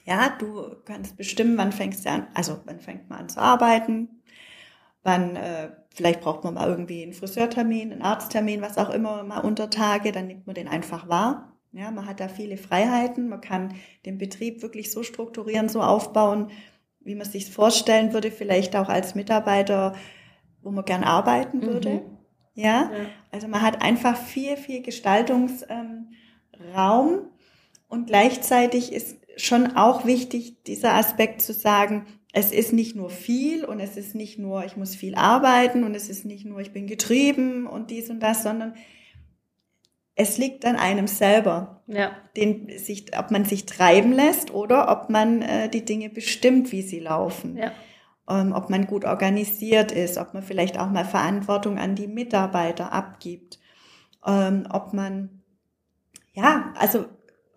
[0.09, 4.23] ja, du kannst bestimmen, wann fängst du an, also wann fängt man an zu arbeiten,
[5.03, 9.41] wann äh, Vielleicht braucht man mal irgendwie einen Friseurtermin, einen Arzttermin, was auch immer, mal
[9.41, 11.59] unter Tage, dann nimmt man den einfach wahr.
[11.73, 13.75] Ja, man hat da viele Freiheiten, man kann
[14.07, 16.53] den Betrieb wirklich so strukturieren, so aufbauen,
[17.01, 19.97] wie man sich vorstellen würde, vielleicht auch als Mitarbeiter,
[20.63, 21.95] wo man gern arbeiten würde.
[21.95, 22.19] Mhm.
[22.55, 22.93] Ja?
[22.93, 23.07] ja?
[23.33, 26.09] also man hat einfach viel, viel Gestaltungsraum
[26.79, 27.23] ähm,
[27.89, 33.65] und gleichzeitig ist schon auch wichtig, dieser Aspekt zu sagen, es ist nicht nur viel
[33.65, 36.73] und es ist nicht nur, ich muss viel arbeiten und es ist nicht nur, ich
[36.73, 38.75] bin getrieben und dies und das, sondern
[40.15, 42.11] es liegt an einem selber, ja.
[42.37, 46.83] den, sich, ob man sich treiben lässt oder ob man äh, die Dinge bestimmt, wie
[46.83, 47.57] sie laufen.
[47.57, 47.73] Ja.
[48.29, 52.93] Ähm, ob man gut organisiert ist, ob man vielleicht auch mal Verantwortung an die Mitarbeiter
[52.93, 53.59] abgibt,
[54.27, 55.43] ähm, ob man,
[56.35, 57.07] ja, also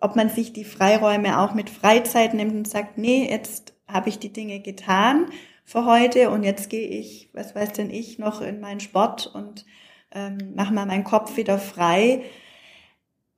[0.02, 4.18] ob man sich die Freiräume auch mit Freizeit nimmt und sagt, nee, jetzt habe ich
[4.18, 5.26] die Dinge getan
[5.64, 9.64] für heute und jetzt gehe ich, was weiß denn ich, noch in meinen Sport und
[10.12, 12.22] ähm, mache mal meinen Kopf wieder frei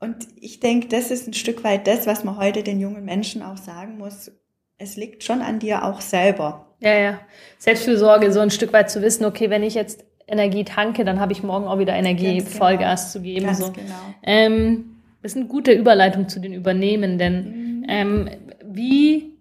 [0.05, 3.43] und ich denke, das ist ein Stück weit das, was man heute den jungen Menschen
[3.43, 4.31] auch sagen muss.
[4.77, 6.77] Es liegt schon an dir auch selber.
[6.81, 7.21] Ja, ja.
[7.59, 11.33] Selbstfürsorge, so ein Stück weit zu wissen, okay, wenn ich jetzt Energie tanke, dann habe
[11.33, 12.65] ich morgen auch wieder Energie, Ganz genau.
[12.65, 13.47] Vollgas zu geben.
[13.47, 13.73] Ganz so.
[13.73, 13.95] genau.
[14.23, 14.94] Ähm,
[15.25, 17.81] das ist eine gute Überleitung zu den Übernehmenden.
[17.81, 17.87] Mhm.
[17.89, 18.31] Ähm,
[18.63, 19.33] wie,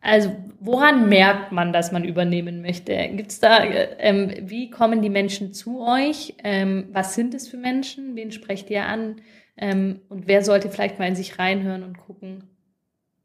[0.00, 0.34] also
[0.66, 2.96] Woran merkt man, dass man übernehmen möchte?
[3.12, 6.36] Gibt's da, ähm, wie kommen die Menschen zu euch?
[6.42, 8.16] Ähm, was sind es für Menschen?
[8.16, 9.16] Wen sprecht ihr an?
[9.58, 12.44] Ähm, und wer sollte vielleicht mal in sich reinhören und gucken,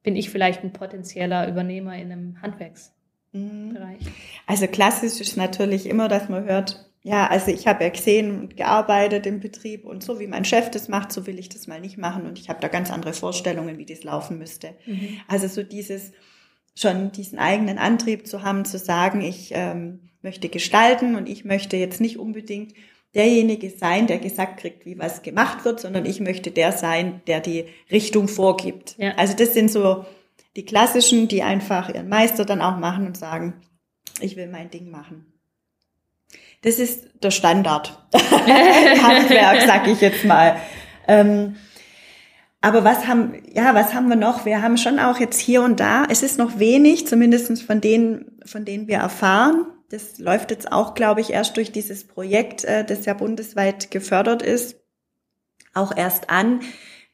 [0.03, 2.91] bin ich vielleicht ein potenzieller Übernehmer in einem Handwerksbereich?
[3.31, 3.77] Mhm.
[4.45, 8.57] Also klassisch ist natürlich immer, dass man hört, ja, also ich habe ja gesehen und
[8.57, 11.79] gearbeitet im Betrieb und so wie mein Chef das macht, so will ich das mal
[11.79, 14.75] nicht machen und ich habe da ganz andere Vorstellungen, wie das laufen müsste.
[14.85, 15.19] Mhm.
[15.27, 16.11] Also so dieses,
[16.75, 21.77] schon diesen eigenen Antrieb zu haben, zu sagen, ich ähm, möchte gestalten und ich möchte
[21.77, 22.73] jetzt nicht unbedingt
[23.15, 27.39] derjenige sein, der gesagt kriegt, wie was gemacht wird, sondern ich möchte der sein, der
[27.39, 28.95] die Richtung vorgibt.
[28.97, 29.15] Ja.
[29.15, 30.05] Also das sind so
[30.55, 33.61] die klassischen, die einfach ihren Meister dann auch machen und sagen,
[34.21, 35.38] ich will mein Ding machen.
[36.61, 38.05] Das ist der Standard.
[38.13, 40.57] Handwerk, sag ich jetzt mal.
[41.07, 41.55] Ähm,
[42.61, 44.45] aber was haben, ja, was haben wir noch?
[44.45, 48.39] Wir haben schon auch jetzt hier und da, es ist noch wenig, zumindestens von denen,
[48.45, 49.65] von denen wir erfahren.
[49.89, 54.41] Das läuft jetzt auch, glaube ich, erst durch dieses Projekt, äh, das ja bundesweit gefördert
[54.41, 54.75] ist,
[55.73, 56.59] auch erst an,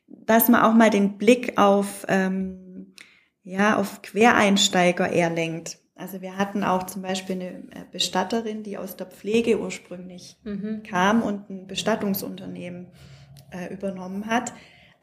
[0.08, 2.96] dass man auch mal den Blick auf, ähm,
[3.44, 5.78] ja, auf Quereinsteiger eher lenkt.
[5.96, 10.84] Also wir hatten auch zum Beispiel eine äh, Bestatterin, die aus der Pflege ursprünglich mhm.
[10.84, 12.88] kam und ein Bestattungsunternehmen
[13.52, 14.54] äh, übernommen hat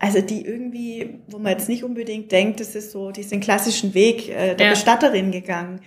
[0.02, 4.28] also die irgendwie, wo man jetzt nicht unbedingt denkt, das ist so diesen klassischen Weg
[4.28, 4.72] äh, der ja.
[4.72, 5.81] Bestatterin gegangen.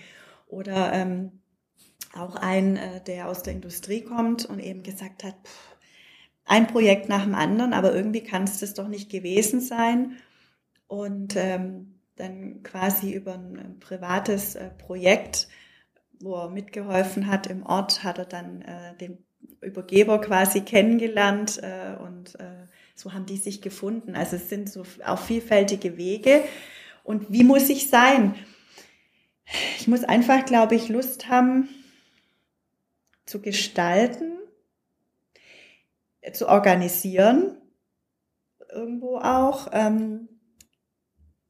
[0.46, 1.42] Oder ähm,
[2.18, 5.76] auch ein, äh, der aus der Industrie kommt und eben gesagt hat, pff,
[6.46, 10.16] ein Projekt nach dem anderen, aber irgendwie kann es das doch nicht gewesen sein.
[10.86, 15.48] Und ähm, dann quasi über ein, ein privates äh, Projekt,
[16.20, 19.18] wo er mitgeholfen hat im Ort, hat er dann äh, den
[19.60, 24.16] Übergeber quasi kennengelernt äh, und äh, so haben die sich gefunden.
[24.16, 26.42] Also es sind so auch vielfältige Wege.
[27.04, 28.34] Und wie muss ich sein?
[29.78, 31.68] Ich muss einfach, glaube ich, Lust haben
[33.26, 34.32] zu gestalten,
[36.32, 37.58] zu organisieren,
[38.70, 40.28] irgendwo auch, ähm,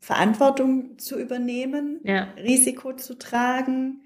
[0.07, 2.29] Verantwortung zu übernehmen, ja.
[2.37, 4.03] Risiko zu tragen.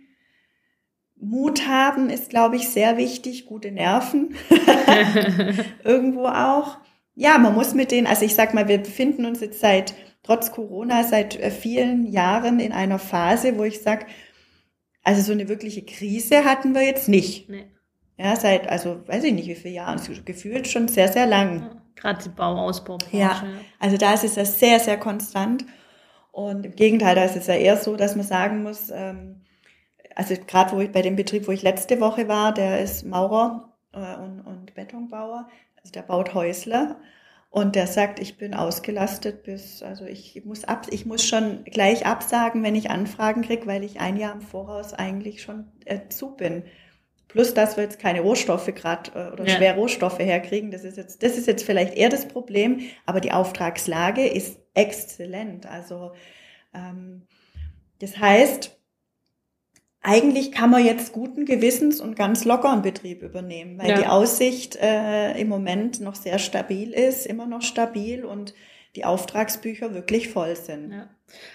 [1.17, 4.35] Mut haben ist, glaube ich, sehr wichtig, gute Nerven
[5.85, 6.79] irgendwo auch
[7.21, 10.53] ja, man muss mit denen, also ich sag mal, wir befinden uns jetzt seit, trotz
[10.53, 14.07] Corona, seit äh, vielen Jahren in einer Phase, wo ich sag,
[15.03, 17.51] also so eine wirkliche Krise hatten wir jetzt nicht.
[17.51, 17.67] Nee.
[18.17, 21.61] Ja, seit, also weiß ich nicht wie viele Jahren, gefühlt schon sehr, sehr lang.
[21.61, 22.97] Ja, Gerade die Bauausbau.
[23.13, 23.45] Ja,
[23.79, 25.67] also da ist es ja sehr, sehr konstant.
[26.33, 29.43] Und im Gegenteil, da ist es ja eher so, dass man sagen muss, ähm,
[30.15, 33.73] also gerade wo ich bei dem Betrieb, wo ich letzte Woche war, der ist Maurer
[33.93, 36.97] äh, und, und Betonbauer, also der baut Häusle
[37.51, 42.07] und der sagt, ich bin ausgelastet bis, also ich muss ab, ich muss schon gleich
[42.07, 46.37] absagen, wenn ich Anfragen kriege, weil ich ein Jahr im Voraus eigentlich schon äh, zu
[46.37, 46.63] bin.
[47.33, 49.57] Plus, dass wir jetzt keine Rohstoffe gerade äh, oder ja.
[49.57, 53.33] schwer Rohstoffe herkriegen, das ist jetzt, das ist jetzt vielleicht eher das Problem, aber die
[53.33, 55.67] Auftragslage ist exzellent.
[55.67, 56.13] Also
[56.75, 57.23] ähm,
[58.01, 58.77] das heißt,
[60.03, 63.99] eigentlich kann man jetzt guten Gewissens und ganz locker einen Betrieb übernehmen, weil ja.
[63.99, 68.55] die Aussicht äh, im Moment noch sehr stabil ist, immer noch stabil und
[68.97, 70.93] die Auftragsbücher wirklich voll sind.
[70.93, 71.09] Ja.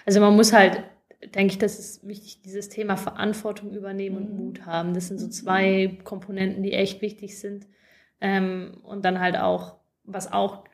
[0.06, 0.84] Also man muss halt
[1.22, 4.36] denke ich, das ist wichtig, dieses Thema Verantwortung übernehmen und mhm.
[4.36, 4.94] Mut haben.
[4.94, 7.66] Das sind so zwei Komponenten, die echt wichtig sind.
[8.20, 10.64] Ähm, und dann halt auch, was auch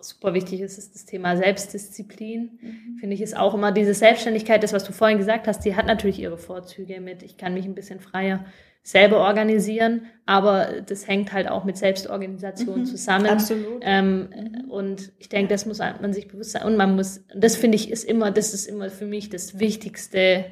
[0.00, 2.58] super wichtig ist, ist das Thema Selbstdisziplin.
[2.60, 2.98] Mhm.
[2.98, 5.86] Finde ich, ist auch immer diese Selbstständigkeit, das, was du vorhin gesagt hast, die hat
[5.86, 8.44] natürlich ihre Vorzüge mit, ich kann mich ein bisschen freier
[8.82, 13.26] selber organisieren, aber das hängt halt auch mit Selbstorganisation mhm, zusammen.
[13.26, 13.82] Absolut.
[13.82, 14.70] Ähm, mhm.
[14.70, 16.64] Und ich denke, das muss man sich bewusst sein.
[16.64, 20.46] Und man muss, das finde ich, ist immer, das ist immer für mich das wichtigste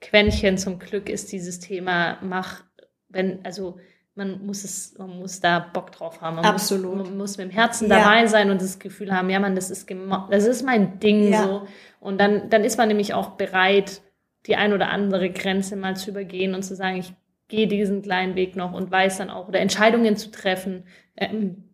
[0.00, 2.64] Quäntchen zum Glück, ist dieses Thema, mach,
[3.08, 3.78] wenn, also
[4.16, 6.36] man muss es, man muss da Bock drauf haben.
[6.36, 6.96] Man Absolut.
[6.96, 7.98] Muss, man muss mit dem Herzen ja.
[7.98, 9.88] dabei sein und das Gefühl haben, ja, man, das ist,
[10.30, 11.42] das ist mein Ding ja.
[11.42, 11.66] so.
[12.00, 14.00] Und dann, dann ist man nämlich auch bereit,
[14.46, 17.12] die ein oder andere Grenze mal zu übergehen und zu sagen, ich
[17.48, 20.84] gehe diesen kleinen Weg noch und weiß dann auch, oder Entscheidungen zu treffen,
[21.16, 21.64] ähm,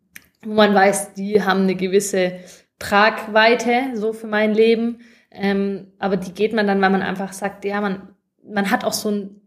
[0.45, 2.41] wo man weiß, die haben eine gewisse
[2.79, 5.01] Tragweite so für mein Leben.
[5.31, 8.09] Ähm, aber die geht man dann, weil man einfach sagt, ja, man,
[8.43, 9.42] man hat auch so ein,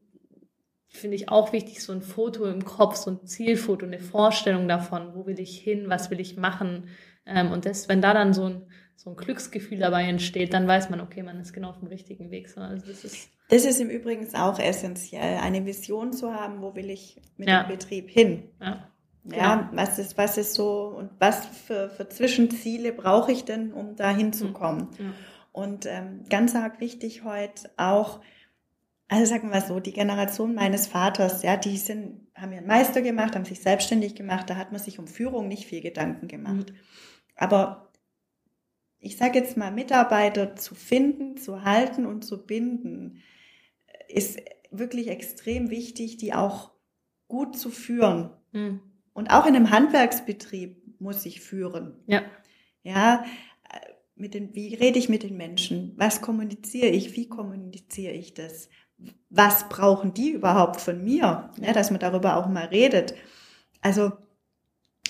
[0.96, 5.16] finde ich auch wichtig, so ein Foto im Kopf, so ein Zielfoto, eine Vorstellung davon,
[5.16, 6.90] wo will ich hin, was will ich machen.
[7.26, 8.62] Ähm, und das, wenn da dann so ein,
[8.96, 12.32] so ein Glücksgefühl dabei entsteht, dann weiß man, okay, man ist genau auf dem richtigen
[12.32, 12.50] Weg.
[12.50, 16.76] So, also das ist das ist im Übrigen auch essentiell, eine Vision zu haben, wo
[16.76, 17.64] will ich mit ja.
[17.64, 18.50] dem Betrieb hin.
[18.60, 18.90] Ja.
[19.28, 19.70] Ja, genau.
[19.74, 24.12] was ist, was ist so und was für, für Zwischenziele brauche ich denn, um da
[24.12, 24.90] hinzukommen?
[25.00, 25.06] Mhm.
[25.06, 25.14] Ja.
[25.52, 28.20] Und ähm, ganz arg wichtig heute auch,
[29.08, 33.36] also sagen wir so, die Generation meines Vaters, ja, die sind, haben ihren Meister gemacht,
[33.36, 36.72] haben sich selbstständig gemacht, da hat man sich um Führung nicht viel Gedanken gemacht.
[36.72, 36.76] Mhm.
[37.36, 37.92] Aber
[38.98, 43.22] ich sage jetzt mal, Mitarbeiter zu finden, zu halten und zu binden,
[44.08, 44.40] ist
[44.72, 46.72] wirklich extrem wichtig, die auch
[47.28, 48.32] gut zu führen.
[48.52, 48.80] Mhm.
[49.14, 52.04] Und auch in einem Handwerksbetrieb muss ich führen.
[52.08, 52.24] Ja.
[52.84, 53.26] Ja,
[54.16, 55.94] mit den, wie rede ich mit den Menschen?
[55.98, 57.16] Was kommuniziere ich?
[57.16, 58.70] Wie kommuniziere ich das?
[59.30, 61.50] Was brauchen die überhaupt von mir?
[61.60, 63.16] Ja, dass man darüber auch mal redet.
[63.82, 64.14] Also,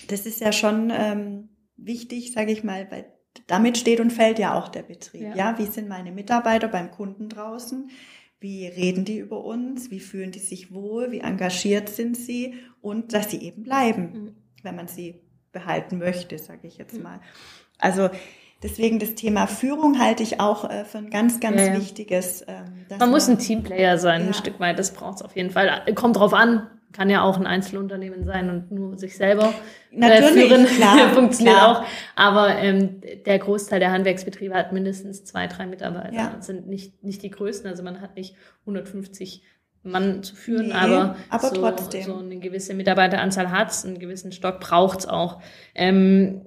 [0.07, 3.11] das ist ja schon ähm, wichtig, sage ich mal, weil
[3.47, 5.21] damit steht und fällt ja auch der Betrieb.
[5.21, 5.35] Ja.
[5.35, 7.89] ja, wie sind meine Mitarbeiter beim Kunden draußen?
[8.39, 9.91] Wie reden die über uns?
[9.91, 11.11] Wie fühlen die sich wohl?
[11.11, 12.55] Wie engagiert sind sie?
[12.81, 14.35] Und dass sie eben bleiben, mhm.
[14.63, 15.21] wenn man sie
[15.51, 17.03] behalten möchte, sage ich jetzt mhm.
[17.03, 17.21] mal.
[17.79, 18.09] Also
[18.63, 21.77] deswegen das Thema Führung halte ich auch äh, für ein ganz, ganz ja, ja.
[21.77, 22.43] wichtiges.
[22.47, 24.27] Ähm, man, man muss ein Teamplayer sein, ja.
[24.27, 24.79] ein Stück weit.
[24.79, 25.83] Das braucht es auf jeden Fall.
[25.95, 29.53] Kommt drauf an, kann ja auch ein Einzelunternehmen sein und nur sich selber
[29.91, 30.65] äh, Natürlich, führen.
[30.77, 31.79] Klar, funktioniert klar.
[31.79, 31.85] auch.
[32.15, 36.13] Aber ähm, der Großteil der Handwerksbetriebe hat mindestens zwei, drei Mitarbeiter.
[36.13, 36.33] Ja.
[36.35, 37.69] Das sind nicht, nicht die größten.
[37.69, 39.43] Also man hat nicht 150
[39.83, 42.03] Mann zu führen, nee, aber, aber so, trotzdem.
[42.03, 45.41] so eine gewisse Mitarbeiteranzahl hat's, einen gewissen Stock braucht's auch.
[45.75, 46.41] Ähm,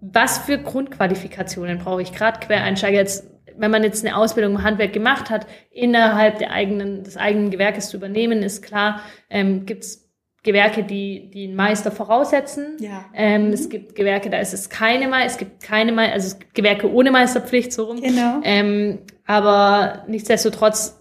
[0.00, 3.30] was für Grundqualifikationen brauche ich gerade Quereinsteiger jetzt
[3.60, 7.90] wenn man jetzt eine Ausbildung im Handwerk gemacht hat, innerhalb der eigenen, des eigenen Gewerkes
[7.90, 10.10] zu übernehmen, ist klar, ähm, gibt es
[10.42, 12.78] Gewerke, die, die einen Meister voraussetzen.
[12.80, 13.04] Ja.
[13.14, 13.52] Ähm, mhm.
[13.52, 16.54] Es gibt Gewerke, da ist es keine Meister, es gibt keine Meister, also es gibt
[16.54, 18.00] Gewerke ohne Meisterpflicht, so rum.
[18.00, 18.40] Genau.
[18.42, 20.98] Ähm, aber nichtsdestotrotz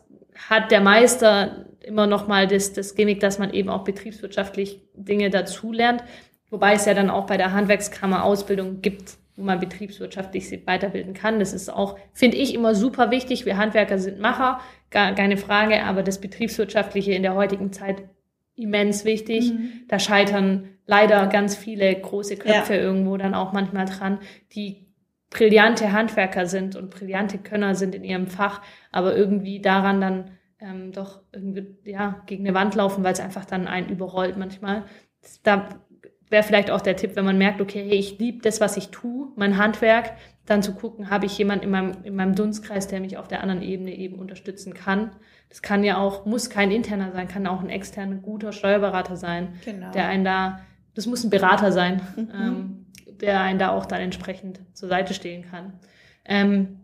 [0.50, 5.30] hat der Meister immer noch mal das, das Gimmick, dass man eben auch betriebswirtschaftlich Dinge
[5.30, 6.04] dazulernt.
[6.50, 11.14] Wobei es ja dann auch bei der Handwerkskammer Ausbildung gibt, wo man betriebswirtschaftlich sich weiterbilden
[11.14, 11.40] kann.
[11.40, 13.46] Das ist auch, finde ich, immer super wichtig.
[13.46, 14.60] Wir Handwerker sind Macher,
[14.92, 18.04] gar keine Frage, aber das Betriebswirtschaftliche in der heutigen Zeit
[18.56, 19.54] immens wichtig.
[19.54, 19.72] Mhm.
[19.88, 22.82] Da scheitern leider ganz viele große Köpfe ja.
[22.82, 24.20] irgendwo dann auch manchmal dran,
[24.54, 24.88] die
[25.30, 30.92] brillante Handwerker sind und brillante Könner sind in ihrem Fach, aber irgendwie daran dann ähm,
[30.92, 34.86] doch irgendwie ja gegen eine Wand laufen, weil es einfach dann einen überrollt manchmal.
[35.44, 35.70] Da
[36.30, 38.90] wäre vielleicht auch der Tipp, wenn man merkt, okay, hey, ich liebe das, was ich
[38.90, 40.14] tue, mein Handwerk,
[40.46, 43.42] dann zu gucken, habe ich jemanden in meinem, in meinem Dunstkreis, der mich auf der
[43.42, 45.12] anderen Ebene eben unterstützen kann.
[45.50, 49.54] Das kann ja auch, muss kein interner sein, kann auch ein externer, guter Steuerberater sein,
[49.66, 49.92] genau.
[49.92, 50.62] der einen da,
[50.96, 52.30] das muss ein Berater sein, mhm.
[52.34, 52.86] ähm,
[53.22, 55.74] der einen da auch dann entsprechend zur Seite stehen kann.
[56.26, 56.80] Ähm,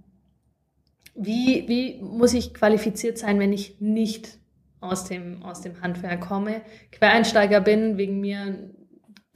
[1.15, 4.37] wie, wie muss ich qualifiziert sein, wenn ich nicht
[4.81, 8.69] aus dem, aus dem Handwerk komme, Quereinsteiger bin, wegen mir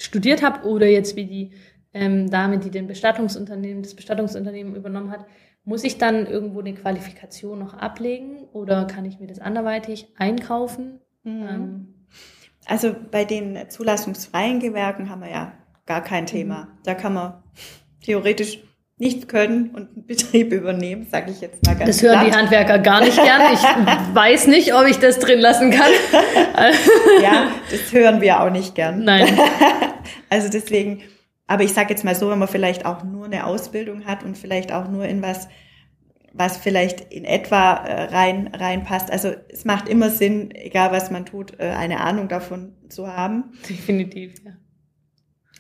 [0.02, 1.52] studiert habe oder jetzt wie die
[1.94, 5.26] ähm, Dame, die den Bestattungsunternehmen, das Bestattungsunternehmen übernommen hat,
[5.64, 11.00] muss ich dann irgendwo eine Qualifikation noch ablegen oder kann ich mir das anderweitig einkaufen?
[11.24, 11.48] Mhm.
[11.48, 11.94] Ähm,
[12.66, 15.54] also bei den zulassungsfreien Gewerken haben wir ja
[15.86, 16.66] gar kein Thema.
[16.66, 16.68] Mhm.
[16.84, 17.44] Da kann man
[18.02, 18.64] theoretisch
[19.00, 22.28] nicht können und einen Betrieb übernehmen, sage ich jetzt mal ganz Das hören platt.
[22.28, 23.42] die Handwerker gar nicht gern.
[23.54, 23.62] Ich
[24.14, 25.90] weiß nicht, ob ich das drin lassen kann.
[27.24, 29.04] ja, das hören wir auch nicht gern.
[29.04, 29.28] Nein.
[30.32, 31.02] Also deswegen,
[31.48, 34.38] aber ich sage jetzt mal so, wenn man vielleicht auch nur eine Ausbildung hat und
[34.38, 35.48] vielleicht auch nur in was
[36.34, 39.12] was vielleicht in etwa äh, rein reinpasst.
[39.12, 43.52] Also es macht immer Sinn, egal was man tut, äh, eine Ahnung davon zu haben.
[43.68, 44.52] Definitiv, ja.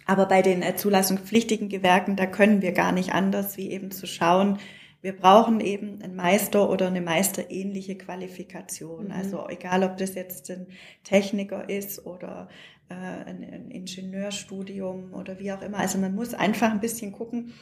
[0.09, 4.07] Aber bei den äh, zulassungspflichtigen Gewerken, da können wir gar nicht anders, wie eben zu
[4.07, 4.57] schauen,
[5.03, 9.05] wir brauchen eben einen Meister oder eine meisterähnliche Qualifikation.
[9.05, 9.11] Mhm.
[9.11, 10.65] Also egal, ob das jetzt ein
[11.03, 12.49] Techniker ist oder
[12.89, 15.77] äh, ein, ein Ingenieurstudium oder wie auch immer.
[15.77, 17.53] Also man muss einfach ein bisschen gucken,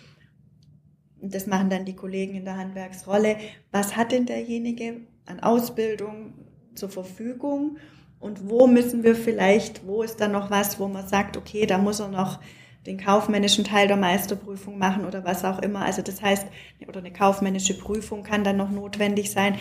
[1.20, 3.36] und das machen dann die Kollegen in der Handwerksrolle,
[3.74, 6.34] was hat denn derjenige an Ausbildung
[6.76, 7.78] zur Verfügung
[8.20, 11.78] und wo müssen wir vielleicht, wo ist da noch was, wo man sagt, okay, da
[11.78, 12.40] muss er noch
[12.86, 15.82] den kaufmännischen Teil der Meisterprüfung machen oder was auch immer.
[15.84, 16.48] Also das heißt,
[16.88, 19.56] oder eine kaufmännische Prüfung kann dann noch notwendig sein.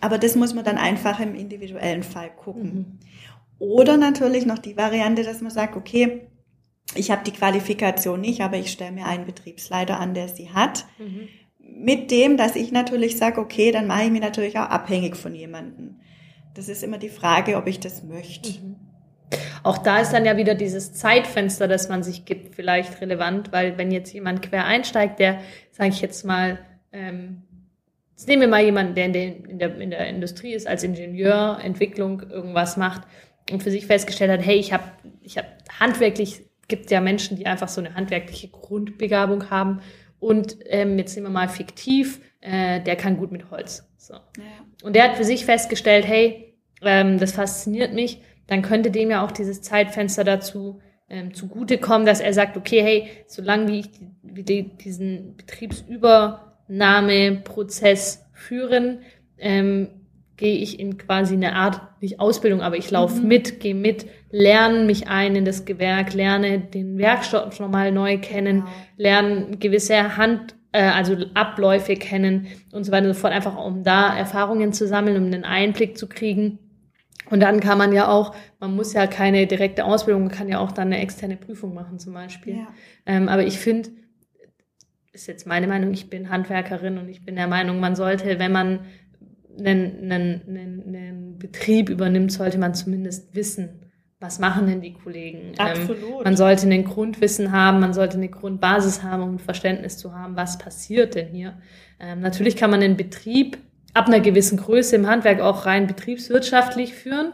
[0.00, 2.74] Aber das muss man dann einfach im individuellen Fall gucken.
[2.74, 2.98] Mhm.
[3.58, 6.22] Oder natürlich noch die Variante, dass man sagt, okay,
[6.94, 10.86] ich habe die Qualifikation nicht, aber ich stelle mir einen Betriebsleiter an, der sie hat.
[10.98, 11.28] Mhm.
[11.58, 15.34] Mit dem, dass ich natürlich sage, okay, dann mache ich mich natürlich auch abhängig von
[15.34, 16.00] jemandem.
[16.54, 18.50] Das ist immer die Frage, ob ich das möchte.
[18.60, 18.76] Mhm.
[19.62, 23.78] Auch da ist dann ja wieder dieses Zeitfenster, das man sich gibt, vielleicht relevant, weil
[23.78, 25.40] wenn jetzt jemand quer einsteigt, der,
[25.70, 26.58] sage ich jetzt mal,
[26.92, 27.42] ähm,
[28.10, 30.82] jetzt nehmen wir mal jemanden, der in, der in, der in der Industrie ist, als
[30.82, 33.02] Ingenieur, Entwicklung irgendwas macht
[33.50, 34.84] und für sich festgestellt hat, hey, ich habe
[35.20, 35.46] ich hab
[35.78, 39.80] handwerklich, gibt ja Menschen, die einfach so eine handwerkliche Grundbegabung haben
[40.18, 43.88] und ähm, jetzt nehmen wir mal fiktiv, äh, der kann gut mit Holz.
[43.96, 44.14] So.
[44.14, 44.20] Ja.
[44.82, 49.22] Und der hat für sich festgestellt, hey, ähm, das fasziniert mich, dann könnte dem ja
[49.24, 54.08] auch dieses Zeitfenster dazu ähm, zugutekommen, dass er sagt, okay, hey, solange wie ich die,
[54.22, 59.00] wie die, diesen Betriebsübernahmeprozess führen,
[59.38, 59.88] ähm,
[60.36, 63.28] gehe ich in quasi eine Art, nicht Ausbildung, aber ich laufe mhm.
[63.28, 68.60] mit, gehe mit, lerne mich ein in das Gewerk, lerne den Werkstoff nochmal neu kennen,
[68.60, 68.70] genau.
[68.96, 73.84] lerne gewisse Hand, äh, also Abläufe kennen und so weiter und so fort, einfach um
[73.84, 76.58] da Erfahrungen zu sammeln, um einen Einblick zu kriegen
[77.30, 80.58] und dann kann man ja auch, man muss ja keine direkte Ausbildung, man kann ja
[80.58, 82.56] auch dann eine externe Prüfung machen zum Beispiel.
[82.56, 82.68] Ja.
[83.06, 83.90] Ähm, aber ich finde,
[85.12, 88.52] ist jetzt meine Meinung, ich bin Handwerkerin und ich bin der Meinung, man sollte, wenn
[88.52, 88.80] man
[89.58, 93.89] einen, einen, einen, einen Betrieb übernimmt, sollte man zumindest wissen,
[94.20, 95.54] was machen denn die Kollegen?
[95.58, 96.18] Ähm, Absolut.
[96.18, 100.14] Ähm, man sollte ein Grundwissen haben, man sollte eine Grundbasis haben, um ein Verständnis zu
[100.14, 101.54] haben, was passiert denn hier.
[101.98, 103.58] Ähm, natürlich kann man einen Betrieb
[103.94, 107.32] ab einer gewissen Größe im Handwerk auch rein betriebswirtschaftlich führen.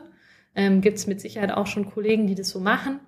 [0.55, 3.01] Ähm, Gibt es mit Sicherheit auch schon Kollegen, die das so machen.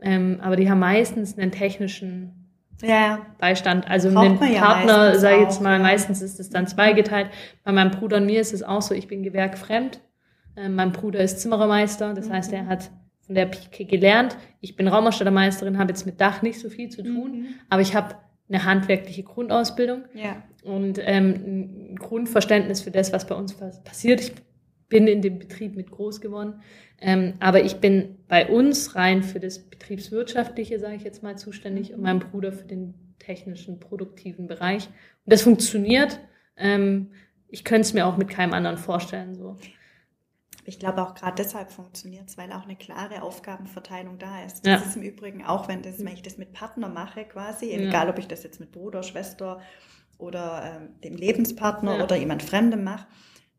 [0.00, 2.50] Ähm, aber die haben meistens einen technischen
[2.82, 3.26] ja.
[3.38, 3.88] Beistand.
[3.88, 7.30] Also einen Partner, ja sage ich jetzt mal, meistens ist es dann zweigeteilt.
[7.64, 10.00] Bei meinem Bruder und mir ist es auch so, ich bin gewerkfremd.
[10.56, 12.32] Ähm, mein Bruder ist Zimmerermeister, das mhm.
[12.32, 12.90] heißt, er hat
[13.26, 14.36] von der Pike gelernt.
[14.60, 17.46] Ich bin Raumausstattermeisterin, habe jetzt mit Dach nicht so viel zu tun, mhm.
[17.68, 18.16] aber ich habe
[18.48, 20.42] eine handwerkliche Grundausbildung ja.
[20.62, 24.20] und ähm, ein Grundverständnis für das, was bei uns passiert.
[24.20, 24.32] Ich
[24.88, 26.60] bin in dem Betrieb mit groß geworden,
[27.00, 31.94] ähm, aber ich bin bei uns rein für das betriebswirtschaftliche, sage ich jetzt mal, zuständig
[31.94, 34.86] und mein Bruder für den technischen, produktiven Bereich.
[35.24, 36.20] Und das funktioniert.
[36.56, 37.10] Ähm,
[37.48, 39.34] ich könnte es mir auch mit keinem anderen vorstellen.
[39.34, 39.56] So.
[40.66, 44.66] Ich glaube auch gerade deshalb funktioniert es, weil auch eine klare Aufgabenverteilung da ist.
[44.66, 44.88] Das ja.
[44.88, 47.78] ist im Übrigen auch, wenn, das, wenn ich das mit Partner mache quasi, ja.
[47.78, 49.60] egal ob ich das jetzt mit Bruder, Schwester
[50.18, 52.04] oder ähm, dem Lebenspartner ja.
[52.04, 53.06] oder jemand Fremdem mache.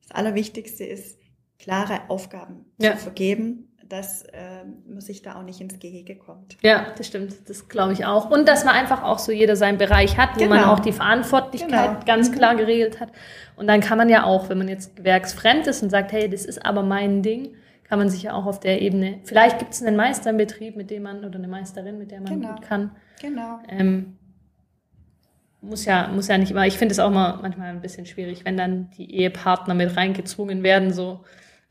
[0.01, 1.19] Das Allerwichtigste ist,
[1.59, 6.57] klare Aufgaben zu vergeben dass äh, man sich da auch nicht ins Gehege kommt.
[6.61, 7.33] Ja, das stimmt.
[7.47, 8.29] Das glaube ich auch.
[8.29, 10.55] Und dass man einfach auch so jeder seinen Bereich hat, wo genau.
[10.55, 12.05] man auch die Verantwortlichkeit genau.
[12.05, 12.35] ganz mhm.
[12.35, 13.09] klar geregelt hat.
[13.55, 16.45] Und dann kann man ja auch, wenn man jetzt gewerksfremd ist und sagt, hey, das
[16.45, 19.83] ist aber mein Ding, kann man sich ja auch auf der Ebene, vielleicht gibt es
[19.83, 22.55] einen Meister im Betrieb, mit dem man, oder eine Meisterin, mit der man genau.
[22.55, 22.91] gut kann.
[23.21, 23.59] Genau.
[23.69, 24.17] Ähm,
[25.61, 28.45] muss ja, muss ja nicht immer, ich finde es auch mal manchmal ein bisschen schwierig,
[28.45, 31.21] wenn dann die Ehepartner mit reingezwungen werden, so,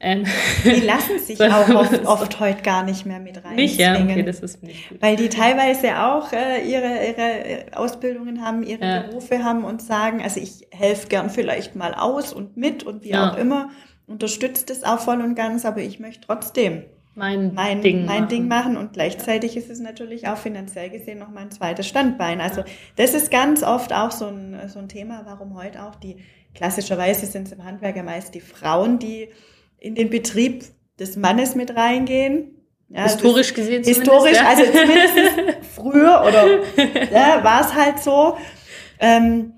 [0.05, 0.25] ähm,
[0.65, 3.57] die lassen sich auch oft, oft heute gar nicht mehr mit rein.
[3.57, 5.01] Nicht, ja, okay, das ist nicht gut.
[5.01, 9.01] Weil die teilweise auch äh, ihre, ihre Ausbildungen haben, ihre ja.
[9.03, 13.11] Berufe haben und sagen, also ich helfe gern vielleicht mal aus und mit und wie
[13.11, 13.33] ja.
[13.33, 13.71] auch immer,
[14.07, 16.83] unterstützt es auch voll und ganz, aber ich möchte trotzdem
[17.15, 18.29] mein, mein, Ding, mein machen.
[18.29, 22.43] Ding machen und gleichzeitig ist es natürlich auch finanziell gesehen noch mein zweites Standbein.
[22.43, 22.63] Also
[22.97, 26.17] das ist ganz oft auch so ein, so ein Thema, warum heute auch die,
[26.55, 29.29] klassischerweise sind es im Handwerk ja meist die Frauen, die
[29.85, 30.65] in den Betrieb
[30.99, 32.51] des Mannes mit reingehen.
[32.89, 34.49] Ja, historisch gesehen Historisch, ja.
[34.49, 38.39] also zumindest früher oder ja, war es halt so.
[38.99, 39.53] Ähm,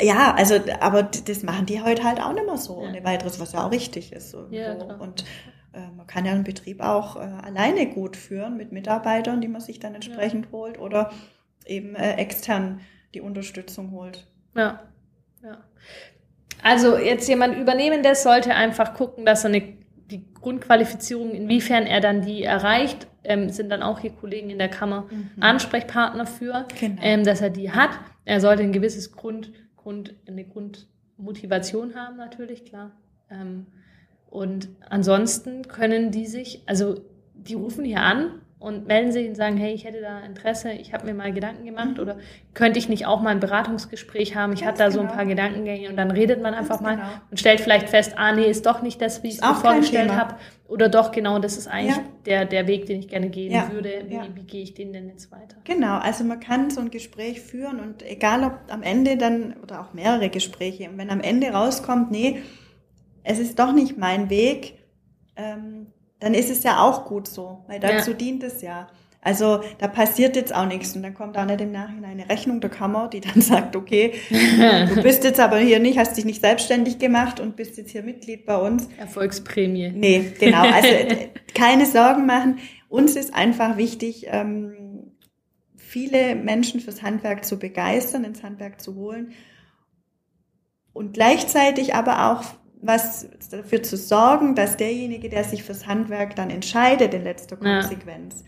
[0.00, 3.52] ja, also, aber das machen die heute halt auch nicht mehr so ohne weiteres, was
[3.52, 4.34] ja auch richtig ist.
[4.34, 4.86] Und, ja, so.
[4.86, 5.24] und
[5.72, 9.60] äh, man kann ja einen Betrieb auch äh, alleine gut führen mit Mitarbeitern, die man
[9.60, 11.10] sich dann entsprechend holt oder
[11.64, 12.80] eben äh, extern
[13.14, 14.26] die Unterstützung holt.
[14.54, 14.82] Ja,
[15.42, 15.58] Ja.
[16.64, 19.74] Also jetzt jemand Übernehmendes sollte einfach gucken, dass er eine,
[20.10, 24.70] die Grundqualifizierung, inwiefern er dann die erreicht, ähm, sind dann auch hier Kollegen in der
[24.70, 25.30] Kammer mhm.
[25.40, 27.02] Ansprechpartner für, genau.
[27.02, 27.90] ähm, dass er die hat.
[28.24, 32.92] Er sollte ein gewisses Grund, Grund, eine Grundmotivation haben, natürlich, klar.
[33.30, 33.66] Ähm,
[34.30, 37.02] und ansonsten können die sich, also
[37.34, 40.94] die rufen hier an und melden sich und sagen, hey, ich hätte da Interesse, ich
[40.94, 42.00] habe mir mal Gedanken gemacht mhm.
[42.00, 42.16] oder
[42.54, 44.54] könnte ich nicht auch mal ein Beratungsgespräch haben?
[44.54, 44.94] Ich Ganz hatte da genau.
[44.94, 45.16] so ein genau.
[45.16, 47.08] paar Gedankengänge und dann redet man einfach Ganz mal genau.
[47.30, 50.12] und stellt vielleicht fest, ah nee, ist doch nicht das, wie ich es mir vorgestellt
[50.12, 50.36] habe
[50.66, 52.02] oder doch genau, das ist eigentlich ja.
[52.24, 53.70] der, der Weg, den ich gerne gehen ja.
[53.70, 54.04] würde.
[54.08, 54.26] Wie, ja.
[54.34, 55.56] wie gehe ich den denn jetzt weiter?
[55.64, 59.82] Genau, also man kann so ein Gespräch führen und egal ob am Ende dann oder
[59.82, 62.42] auch mehrere Gespräche und wenn am Ende rauskommt, nee,
[63.24, 64.78] es ist doch nicht mein Weg,
[65.36, 65.86] ähm,
[66.24, 68.16] dann ist es ja auch gut so, weil dazu ja.
[68.16, 68.86] dient es ja.
[69.20, 72.62] Also da passiert jetzt auch nichts und dann kommt auch nicht im Nachhinein eine Rechnung
[72.62, 76.40] der Kammer, die dann sagt, okay, du bist jetzt aber hier nicht, hast dich nicht
[76.40, 78.88] selbstständig gemacht und bist jetzt hier Mitglied bei uns.
[78.96, 79.92] Erfolgsprämie.
[79.94, 80.62] Nee, genau.
[80.62, 80.88] Also
[81.54, 82.58] keine Sorgen machen.
[82.88, 85.12] Uns ist einfach wichtig, ähm,
[85.76, 89.32] viele Menschen fürs Handwerk zu begeistern, ins Handwerk zu holen
[90.94, 92.44] und gleichzeitig aber auch
[92.82, 98.40] was dafür zu sorgen, dass derjenige, der sich fürs Handwerk dann entscheidet, in letzter Konsequenz,
[98.40, 98.46] ja.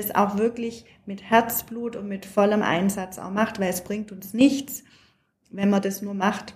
[0.00, 4.34] das auch wirklich mit Herzblut und mit vollem Einsatz auch macht, weil es bringt uns
[4.34, 4.84] nichts,
[5.50, 6.54] wenn man das nur macht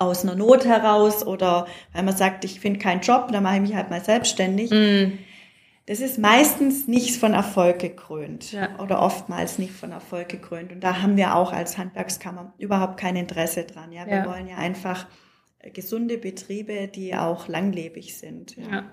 [0.00, 3.60] aus einer Not heraus oder weil man sagt, ich finde keinen Job, dann mache ich
[3.60, 4.70] mich halt mal selbstständig.
[4.70, 5.18] Mm.
[5.86, 8.78] Das ist meistens nicht von Erfolg gekrönt ja.
[8.78, 10.72] oder oftmals nicht von Erfolg gekrönt.
[10.72, 13.92] Und da haben wir auch als Handwerkskammer überhaupt kein Interesse dran.
[13.92, 14.26] Ja, wir ja.
[14.26, 15.06] wollen ja einfach
[15.72, 18.56] gesunde Betriebe, die auch langlebig sind.
[18.56, 18.70] Ja.
[18.70, 18.92] ja.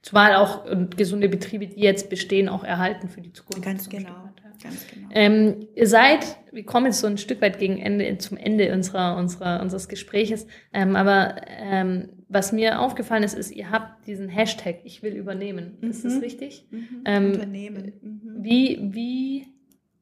[0.00, 0.64] Zumal auch
[0.96, 3.62] gesunde Betriebe, die jetzt bestehen, auch erhalten für die Zukunft.
[3.62, 4.30] Ganz genau.
[4.62, 5.08] Ganz genau.
[5.12, 9.16] Ähm, ihr seid, wir kommen jetzt so ein Stück weit gegen Ende, zum Ende unserer,
[9.16, 14.80] unserer, unseres Gespräches, ähm, aber ähm, was mir aufgefallen ist, ist, ihr habt diesen Hashtag,
[14.84, 15.78] ich will übernehmen.
[15.80, 15.90] Mhm.
[15.90, 16.66] Ist das richtig?
[16.70, 17.02] Mhm.
[17.04, 17.92] Ähm, Unternehmen.
[18.02, 18.20] Mhm.
[18.42, 19.46] Wie, wie,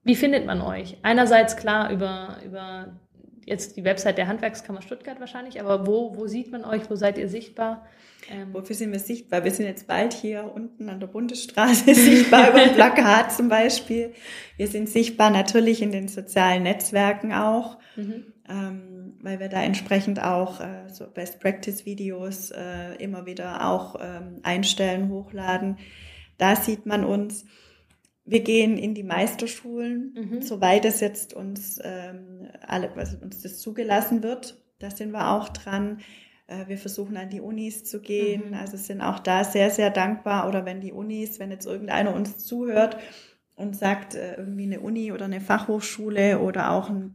[0.05, 0.97] wie findet man euch?
[1.03, 3.01] Einerseits klar über, über
[3.47, 6.91] jetzt die Website der Handwerkskammer Stuttgart wahrscheinlich, aber wo, wo sieht man euch?
[6.91, 7.87] Wo seid ihr sichtbar?
[8.31, 9.45] Ähm Wofür sind wir sichtbar?
[9.45, 14.13] Wir sind jetzt bald hier unten an der Bundesstraße sichtbar über ein Plakat zum Beispiel.
[14.57, 18.25] Wir sind sichtbar natürlich in den sozialen Netzwerken auch, mhm.
[18.49, 23.97] ähm, weil wir da entsprechend auch äh, so Best Practice Videos äh, immer wieder auch
[24.01, 25.79] ähm, einstellen, hochladen.
[26.39, 27.45] Da sieht man uns.
[28.25, 30.43] Wir gehen in die Meisterschulen, mhm.
[30.43, 34.63] soweit es jetzt uns ähm, alle, also uns das zugelassen wird.
[34.79, 36.01] Da sind wir auch dran.
[36.47, 38.51] Äh, wir versuchen an die Unis zu gehen.
[38.51, 38.55] Mhm.
[38.55, 40.49] Also sind auch da sehr, sehr dankbar.
[40.49, 42.97] Oder wenn die Unis, wenn jetzt irgendeiner uns zuhört
[43.57, 47.15] und sagt, äh, irgendwie eine Uni oder eine Fachhochschule oder auch ein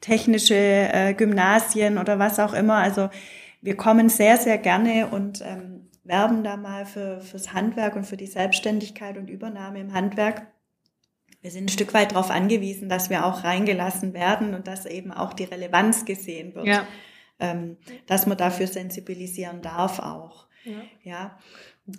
[0.00, 2.76] technische äh, Gymnasien oder was auch immer.
[2.76, 3.10] Also
[3.60, 5.73] wir kommen sehr, sehr gerne und ähm,
[6.04, 10.46] werben da mal für, fürs Handwerk und für die Selbstständigkeit und Übernahme im Handwerk.
[11.40, 15.12] Wir sind ein Stück weit darauf angewiesen, dass wir auch reingelassen werden und dass eben
[15.12, 16.66] auch die Relevanz gesehen wird.
[16.66, 16.86] Ja.
[17.40, 17.76] Ähm,
[18.06, 20.46] dass man dafür sensibilisieren darf auch.
[20.64, 20.82] Ja.
[21.02, 21.38] ja.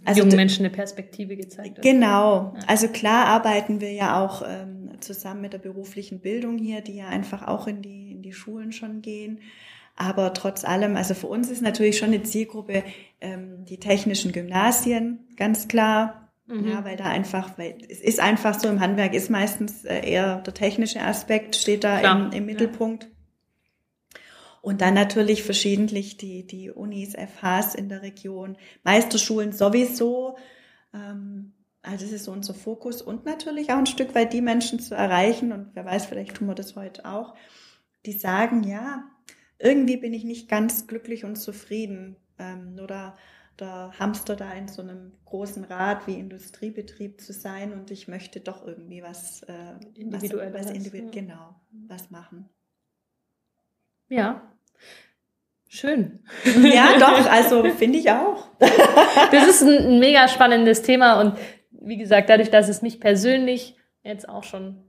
[0.04, 1.82] Also jungen Menschen eine Perspektive gezeigt.
[1.82, 2.54] Genau.
[2.56, 2.64] Ja.
[2.68, 7.08] Also klar arbeiten wir ja auch ähm, zusammen mit der beruflichen Bildung hier, die ja
[7.08, 9.42] einfach auch in die, in die Schulen schon gehen.
[9.96, 12.84] Aber trotz allem, also für uns ist natürlich schon eine Zielgruppe
[13.22, 16.30] ähm, die technischen Gymnasien, ganz klar.
[16.48, 16.68] Mhm.
[16.68, 20.42] Ja, weil da einfach, weil es ist einfach so, im Handwerk ist meistens äh, eher
[20.42, 23.06] der technische Aspekt, steht da im, im, Mittelpunkt.
[23.06, 23.10] Ja.
[24.62, 30.38] Und dann natürlich verschiedentlich die, die Unis, FHs in der Region, Meisterschulen sowieso.
[30.94, 34.80] Ähm, also das ist so unser Fokus und natürlich auch ein Stück weit die Menschen
[34.80, 37.36] zu erreichen, und wer weiß, vielleicht tun wir das heute auch,
[38.06, 39.04] die sagen, ja,
[39.60, 42.18] irgendwie bin ich nicht ganz glücklich und zufrieden.
[42.38, 43.18] Ähm, oder
[43.60, 48.42] der Hamster da in so einem großen Rad wie Industriebetrieb zu sein und ich möchte
[48.42, 51.12] doch irgendwie was äh, individuell was, was individu ja.
[51.12, 51.56] genau
[51.88, 52.50] was machen.
[54.10, 54.52] Ja.
[55.68, 56.20] Schön.
[56.64, 58.48] Ja, doch, also finde ich auch.
[58.60, 61.38] das ist ein, ein mega spannendes Thema und
[61.72, 64.84] wie gesagt, dadurch, dass es mich persönlich jetzt auch schon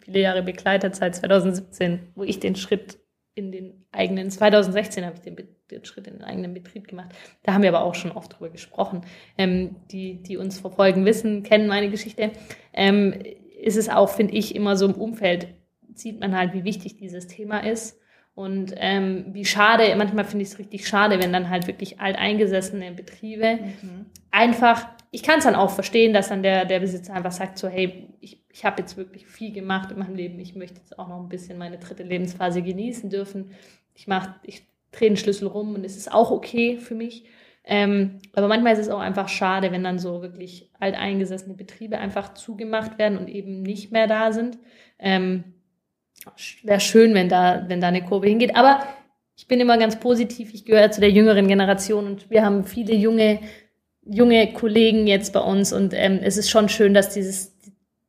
[0.00, 2.98] viele Jahre begleitet, seit 2017, wo ich den Schritt
[3.36, 5.36] in den eigenen, 2016 habe ich den,
[5.70, 7.10] den, Schritt in den eigenen Betrieb gemacht.
[7.44, 9.02] Da haben wir aber auch schon oft drüber gesprochen.
[9.38, 12.32] Ähm, die, die uns verfolgen, wissen, kennen meine Geschichte.
[12.72, 13.14] Ähm,
[13.62, 15.48] ist es auch, finde ich, immer so im Umfeld,
[15.94, 18.00] sieht man halt, wie wichtig dieses Thema ist.
[18.34, 22.92] Und ähm, wie schade, manchmal finde ich es richtig schade, wenn dann halt wirklich alteingesessene
[22.92, 24.06] Betriebe mhm.
[24.30, 27.68] einfach ich kann es dann auch verstehen, dass dann der, der Besitzer einfach sagt, so,
[27.68, 31.08] hey, ich, ich habe jetzt wirklich viel gemacht in meinem Leben, ich möchte jetzt auch
[31.08, 33.50] noch ein bisschen meine dritte Lebensphase genießen dürfen.
[33.94, 37.26] ich mache, ich drehe den Schlüssel rum und es ist auch okay für mich.
[37.64, 42.32] Ähm, aber manchmal ist es auch einfach schade, wenn dann so wirklich alteingesessene Betriebe einfach
[42.32, 44.56] zugemacht werden und eben nicht mehr da sind.
[44.98, 45.44] Ähm,
[46.62, 48.56] Wäre schön, wenn da, wenn da eine Kurve hingeht.
[48.56, 48.86] Aber
[49.36, 50.54] ich bin immer ganz positiv.
[50.54, 53.40] Ich gehöre zu der jüngeren Generation und wir haben viele junge,
[54.02, 57.55] junge Kollegen jetzt bei uns und ähm, es ist schon schön, dass dieses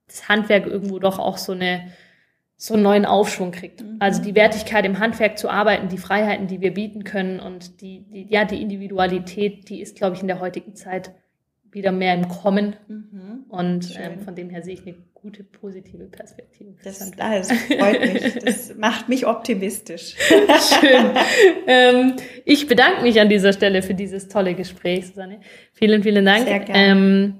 [0.08, 1.92] das Handwerk irgendwo doch auch so eine
[2.60, 3.82] so einen neuen Aufschwung kriegt.
[3.82, 3.98] Mhm.
[4.00, 8.02] Also die Wertigkeit im Handwerk zu arbeiten, die Freiheiten, die wir bieten können und die,
[8.02, 11.12] die ja, die Individualität, die ist, glaube ich, in der heutigen Zeit
[11.72, 12.76] wieder mehr im Kommen.
[12.88, 13.46] Mhm.
[13.50, 16.74] Und ähm, von dem her sehe ich eine gute, positive Perspektive.
[16.84, 18.34] Das, das freut mich.
[18.44, 20.16] Das macht mich optimistisch.
[20.18, 21.12] Schön.
[21.68, 25.42] Ähm, ich bedanke mich an dieser Stelle für dieses tolle Gespräch, Susanne.
[25.74, 26.48] Vielen, vielen Dank.
[26.48, 26.84] Sehr gerne.
[26.84, 27.34] Ähm,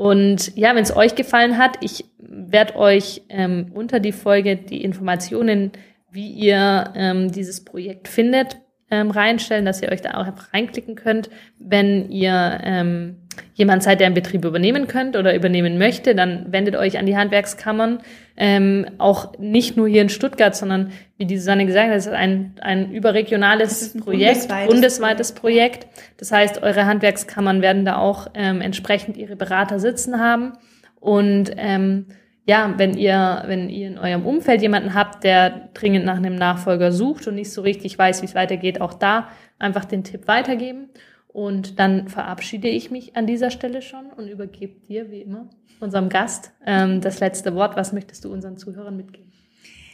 [0.00, 4.82] und ja, wenn es euch gefallen hat, ich werde euch ähm, unter die Folge die
[4.82, 5.72] Informationen,
[6.10, 8.56] wie ihr ähm, dieses Projekt findet,
[8.90, 11.28] ähm, reinstellen, dass ihr euch da auch einfach reinklicken könnt.
[11.58, 13.16] Wenn ihr ähm,
[13.54, 17.16] jemand seid, der einen Betrieb übernehmen könnt oder übernehmen möchte, dann wendet euch an die
[17.16, 18.00] Handwerkskammern.
[18.36, 22.12] Ähm, auch nicht nur hier in Stuttgart, sondern wie die Susanne gesagt hat, das ist
[22.12, 25.86] ein, ein überregionales ein Projekt, bundesweites, bundesweites Projekt.
[26.16, 30.54] Das heißt, eure Handwerkskammern werden da auch ähm, entsprechend ihre Berater sitzen haben.
[31.00, 32.06] Und ähm,
[32.46, 36.90] ja, wenn ihr, wenn ihr in eurem Umfeld jemanden habt, der dringend nach einem Nachfolger
[36.90, 39.28] sucht und nicht so richtig weiß, wie es weitergeht, auch da
[39.58, 40.88] einfach den Tipp weitergeben.
[41.32, 46.08] Und dann verabschiede ich mich an dieser Stelle schon und übergebe dir, wie immer, unserem
[46.08, 47.76] Gast ähm, das letzte Wort.
[47.76, 49.32] Was möchtest du unseren Zuhörern mitgeben?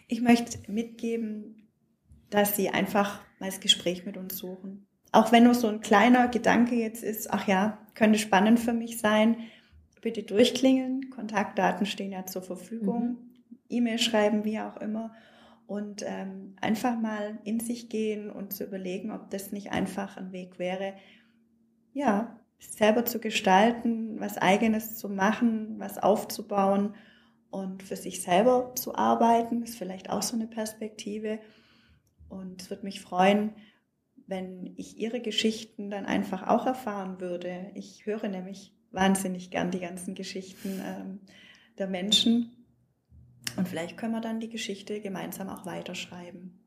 [0.09, 1.69] Ich möchte mitgeben,
[2.31, 4.87] dass sie einfach mal das Gespräch mit uns suchen.
[5.13, 8.99] Auch wenn nur so ein kleiner Gedanke jetzt ist, ach ja, könnte spannend für mich
[8.99, 9.37] sein,
[10.01, 11.11] bitte durchklingeln.
[11.11, 13.09] Kontaktdaten stehen ja zur Verfügung.
[13.09, 13.17] Mhm.
[13.69, 15.13] E-Mail schreiben, wie auch immer.
[15.67, 20.33] Und ähm, einfach mal in sich gehen und zu überlegen, ob das nicht einfach ein
[20.33, 20.95] Weg wäre,
[21.97, 26.95] ja, selber zu gestalten, was eigenes zu machen, was aufzubauen
[27.49, 31.39] und für sich selber zu arbeiten, ist vielleicht auch so eine Perspektive.
[32.29, 33.55] Und es würde mich freuen,
[34.27, 37.71] wenn ich Ihre Geschichten dann einfach auch erfahren würde.
[37.75, 41.21] Ich höre nämlich wahnsinnig gern die ganzen Geschichten ähm,
[41.79, 42.67] der Menschen.
[43.57, 46.66] Und vielleicht können wir dann die Geschichte gemeinsam auch weiterschreiben.